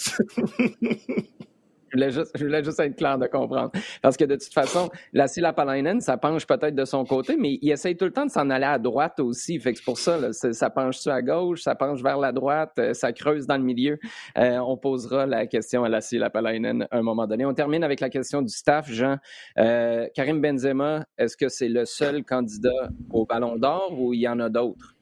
[1.92, 1.98] Je
[2.44, 3.70] voulais, juste, être clair de comprendre.
[4.00, 7.70] Parce que de toute façon, la Palainen, ça penche peut-être de son côté, mais il
[7.70, 9.58] essaye tout le temps de s'en aller à droite aussi.
[9.60, 12.94] Fait que c'est pour ça, ça penche-tu à gauche, ça penche vers la droite, euh,
[12.94, 13.98] ça creuse dans le milieu.
[14.38, 17.44] Euh, on posera la question à la Palainen à un moment donné.
[17.44, 19.18] On termine avec la question du staff, Jean.
[19.58, 24.28] Euh, Karim Benzema, est-ce que c'est le seul candidat au Ballon d'Or ou il y
[24.28, 24.94] en a d'autres?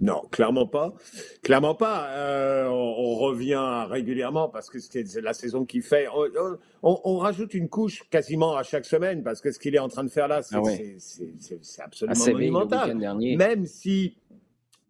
[0.00, 0.94] Non, clairement pas.
[1.42, 2.08] Clairement pas.
[2.10, 6.06] Euh, on, revient régulièrement parce que c'est la saison qui fait.
[6.82, 10.04] On, rajoute une couche quasiment à chaque semaine parce que ce qu'il est en train
[10.04, 10.56] de faire là, c'est
[11.78, 12.96] ah absolument monumental.
[13.36, 14.16] Même si,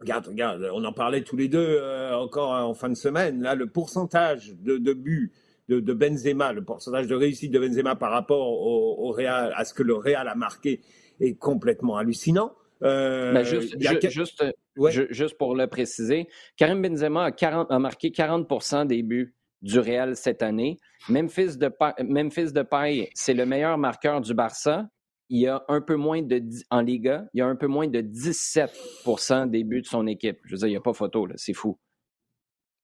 [0.00, 3.42] regarde, regarde, on en parlait tous les deux euh, encore en fin de semaine.
[3.42, 5.32] Là, le pourcentage de, de buts
[5.68, 9.72] de, Benzema, le pourcentage de réussite de Benzema par rapport au, au Real, à ce
[9.72, 10.80] que le Real a marqué
[11.20, 12.52] est complètement hallucinant.
[12.82, 13.78] Euh, juste,
[14.10, 14.44] juste,
[14.76, 20.16] juste, pour le préciser, Karim Benzema a, 40, a marqué 40% des buts du Real
[20.16, 20.78] cette année.
[21.08, 21.70] Memphis de,
[22.02, 24.88] Memphis de Paille, c'est le meilleur marqueur du Barça.
[25.28, 27.86] Il y a un peu moins de, en Liga, il y a un peu moins
[27.86, 30.38] de 17% des buts de son équipe.
[30.44, 31.78] Je veux dire, il n'y a pas photo, c'est fou.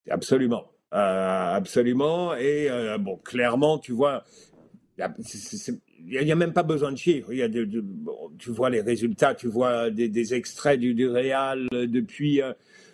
[0.09, 0.70] Absolument.
[0.95, 2.34] Euh, absolument.
[2.37, 4.22] Et euh, bon, clairement, tu vois,
[4.99, 7.32] il n'y a, même pas besoin de chiffres.
[7.32, 7.49] Y a
[8.38, 12.53] tu vois les résultats, tu vois des, extraits du, Real depuis, euh,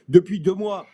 [0.09, 0.86] depuis deux mois,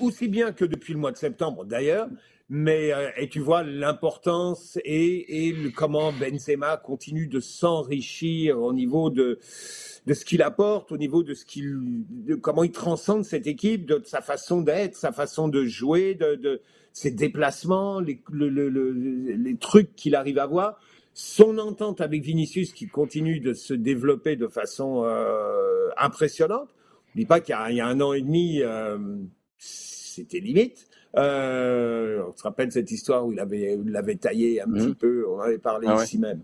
[0.00, 2.08] aussi bien que depuis le mois de septembre d'ailleurs.
[2.50, 9.10] Mais euh, et tu vois l'importance et, et comment Benzema continue de s'enrichir au niveau
[9.10, 9.38] de
[10.08, 11.76] de ce qu'il apporte, au niveau de ce qu'il,
[12.08, 16.34] de comment il transcende cette équipe, de, sa façon d'être, sa façon de jouer, de,
[16.34, 16.62] de
[16.98, 20.80] ses déplacements, les, les trucs qu'il arrive à voir,
[21.14, 26.68] son entente avec Vinicius qui continue de se développer de façon euh, impressionnante.
[27.14, 28.98] dis pas qu'il y, a un an et demi, euh,
[29.58, 30.88] c'était limite.
[31.16, 34.94] Euh, on se rappelle cette histoire où il avait l'avait taillé un petit mhm.
[34.94, 36.42] peu, on en avait parlé ah ici même.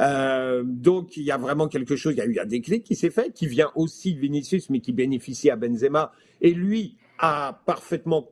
[0.00, 2.94] Euh, donc il y a vraiment quelque chose, il y a eu un déclic qui
[2.94, 6.12] s'est fait, qui vient aussi de Vinicius, mais qui bénéficie à Benzema.
[6.40, 8.28] Et lui a parfaitement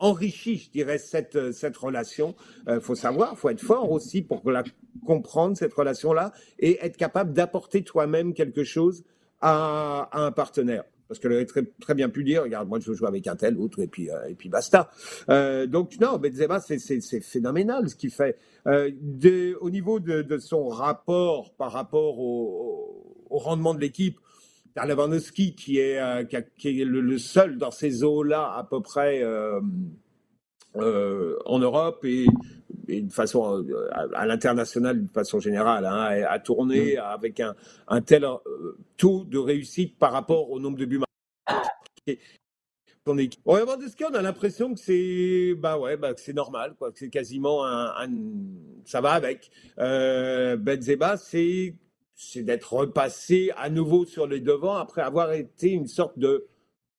[0.00, 2.34] enrichi, je dirais, cette, cette relation.
[2.66, 4.64] Il euh, faut savoir, faut être fort aussi pour la
[5.06, 9.04] comprendre, cette relation-là, et être capable d'apporter toi-même quelque chose
[9.40, 13.08] à, un partenaire parce qu'elle aurait très, bien pu dire, regarde, moi je veux jouer
[13.08, 14.92] avec un tel, autre, et puis, euh, et puis basta.
[15.28, 18.38] Euh, donc non, Benzema, c'est phénoménal ce qu'il fait.
[18.68, 18.92] Euh,
[19.60, 24.20] au niveau de, son rapport par rapport au, rendement de l'équipe,
[24.76, 29.24] Lewandowski qui est, euh, qui, est le, seul dans ces eaux-là à peu près
[30.74, 32.26] en Europe et,
[32.88, 37.00] de façon à, l'international de façon générale, hein, à, tourner mm.
[37.00, 37.54] avec un,
[37.88, 38.26] un tel
[38.96, 42.20] taux de réussite par rapport au nombre de buts marqués
[43.04, 43.40] ton équipe.
[43.46, 46.90] On on a l'impression que c'est bah ouais, bah, c'est normal, quoi.
[46.94, 48.08] c'est quasiment un,
[48.84, 49.50] ça va avec.
[49.78, 51.74] Euh, Benzema, c'est
[52.22, 56.46] c'est d'être repassé à nouveau sur les devants après avoir été une sorte de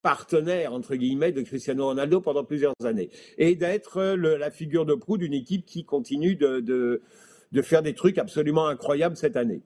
[0.01, 5.19] partenaire entre guillemets de Cristiano Ronaldo pendant plusieurs années et d'être la figure de proue
[5.19, 9.61] d'une équipe qui continue de, de, faire des trucs absolument incroyables cette année.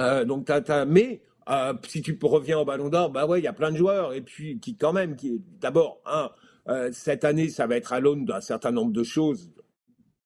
[0.00, 3.48] Euh, donc, t'as, mais euh, si tu reviens au Ballon d'Or, bah ouais, il y
[3.48, 6.02] a plein de joueurs et puis qui quand même, qui d'abord,
[6.68, 9.52] euh, cette année, ça va être à l'aune d'un certain nombre de choses,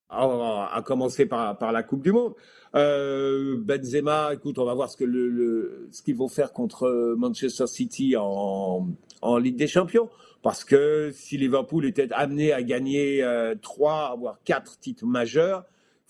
[0.08, 2.34] à, commencer par, par la Coupe du Monde.
[2.74, 7.66] Euh, Benzema, écoute, on va voir ce que le, ce qu'ils vont faire contre Manchester
[7.66, 8.88] City en,
[9.22, 10.08] en Ligue des Champions.
[10.42, 13.24] Parce que si Liverpool était amené à gagner
[13.62, 15.64] trois, voire quatre titres majeurs,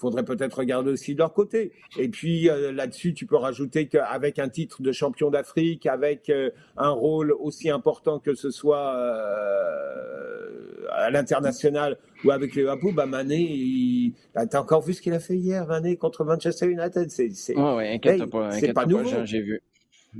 [0.05, 1.73] faudrait peut-être regarder aussi de leur côté.
[1.99, 6.51] Et puis euh, là-dessus, tu peux rajouter qu'avec un titre de champion d'Afrique, avec euh,
[6.77, 13.07] un rôle aussi important que ce soit euh, à l'international ou avec les Liverpool, bah
[13.07, 17.11] Mané, bah, t'as encore vu ce qu'il a fait hier, Mané contre Manchester United?
[17.11, 17.57] C'est, c'est...
[17.57, 19.25] inquiète pas, c'est pas, nouveau.
[19.25, 19.63] j'ai vu.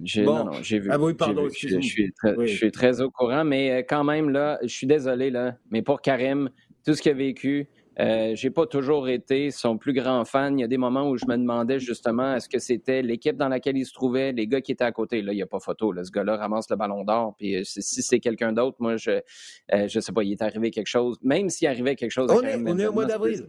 [0.03, 0.89] J'ai, Non, non, j'ai vu.
[0.91, 4.59] Ah oui, pardon, je, suis très, je suis très au courant, mais quand même, là,
[4.63, 6.51] je suis désolé, là, mais pour Karim,
[6.85, 7.69] tout ce qu'il a vécu,
[8.01, 10.59] euh, j'ai pas toujours été son plus grand fan.
[10.59, 13.49] Il y a des moments où je me demandais justement est-ce que c'était l'équipe dans
[13.49, 15.23] laquelle il se trouvait, les gars qui étaient à côté?
[15.23, 15.93] Là, il n'y a pas photo.
[15.93, 16.05] Là.
[16.05, 17.35] Ce gars-là ramasse le ballon d'or.
[17.37, 19.21] Puis euh, si c'est quelqu'un d'autre, moi, je
[19.73, 21.19] euh, je sais pas, il est arrivé quelque chose.
[21.23, 22.31] Même s'il arrivait quelque chose.
[22.31, 23.47] On, est, on est, au mois d'avril.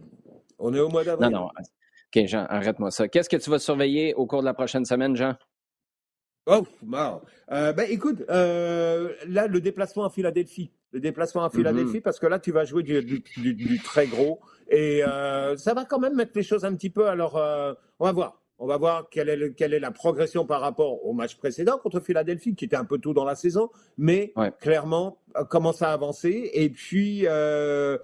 [0.58, 1.30] On est au mois d'avril.
[1.30, 1.48] Non, non.
[1.48, 3.08] OK, Jean, arrête-moi ça.
[3.08, 5.34] Qu'est-ce que tu vas surveiller au cours de la prochaine semaine, Jean?
[6.48, 7.22] Oh, marre.
[7.48, 12.02] ben, écoute, là, le déplacement à Philadelphie le déplacement à Philadelphie, mhm.
[12.02, 13.22] parce que là, tu vas jouer du,
[13.84, 14.40] très gros.
[14.68, 17.06] Et euh, ça va quand même mettre les choses un petit peu.
[17.08, 18.42] Alors, euh, on va voir.
[18.58, 22.00] On va voir quelle est, quelle est la progression par rapport au match précédent contre
[22.00, 23.68] Philadelphie, qui était un peu tôt dans la saison,
[23.98, 26.50] mais clairement euh, commence à avancer.
[26.54, 27.98] Et puis, ouais,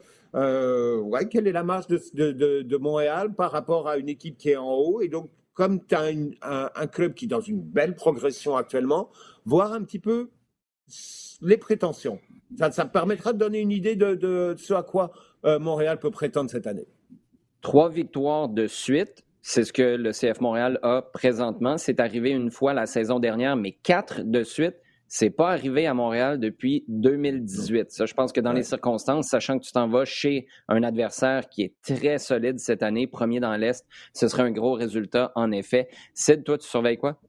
[1.31, 5.01] quelle est la marge de, Montréal par rapport à une équipe qui est en haut?
[5.01, 9.09] Et donc, comme tu as un, un, club qui est dans une belle progression actuellement,
[9.47, 10.29] voir un petit peu
[11.41, 12.21] les prétentions.
[12.57, 15.13] Ça, permettra de donner une idée de, ce à quoi
[15.45, 16.87] euh, Montréal peut prétendre cette année.
[17.61, 21.77] Trois victoires de suite, c'est ce que le CF Montréal a présentement.
[21.77, 24.77] C'est arrivé une fois la saison dernière, mais quatre de suite.
[25.09, 27.91] C'est pas arrivé à Montréal depuis 2018.
[27.91, 31.51] Ça, je pense que dans les circonstances, sachant que tu t'en vas chez un adversaire
[31.51, 35.53] qui est très solide cette année, premier dans l'Est, ce serait un gros résultat, en
[35.53, 35.89] effet.
[36.15, 37.21] Sid, toi, tu surveilles quoi?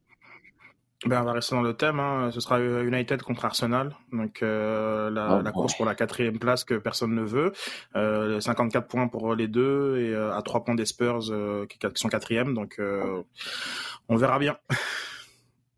[1.05, 1.99] Ben, on va rester dans le thème.
[1.99, 2.29] Hein.
[2.31, 3.95] Ce sera United contre Arsenal.
[4.11, 7.51] Donc euh, la, oh, course pour la quatrième place que personne ne veut.
[7.95, 11.77] Euh, 54 points pour les deux et euh, à trois points des Spurs euh, qui
[11.95, 12.53] sont quatrième.
[12.53, 12.79] Donc
[14.09, 14.57] on verra bien.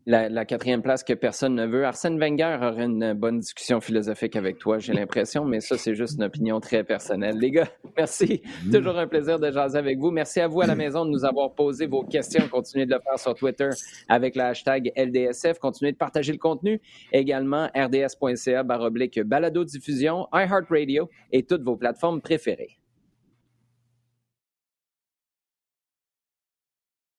[0.06, 1.84] la, quatrième place que personne ne veut.
[1.84, 6.14] Arsène Wenger aurait une bonne discussion philosophique avec toi, j'ai l'impression, mais ça, c'est juste
[6.16, 7.36] une opinion très personnelle.
[7.38, 8.40] Les gars, merci.
[8.64, 8.72] Mm.
[8.72, 10.12] Toujours un plaisir de jaser avec vous.
[10.12, 12.48] Merci à vous à la maison de nous avoir posé vos questions.
[12.48, 13.70] Continuez de le faire sur Twitter
[14.08, 15.58] avec le hashtag LDSF.
[15.58, 16.80] Continuez de partager le contenu.
[17.12, 22.78] Également, rds.ca baroblique balado diffusion, iHeartRadio et toutes vos plateformes préférées.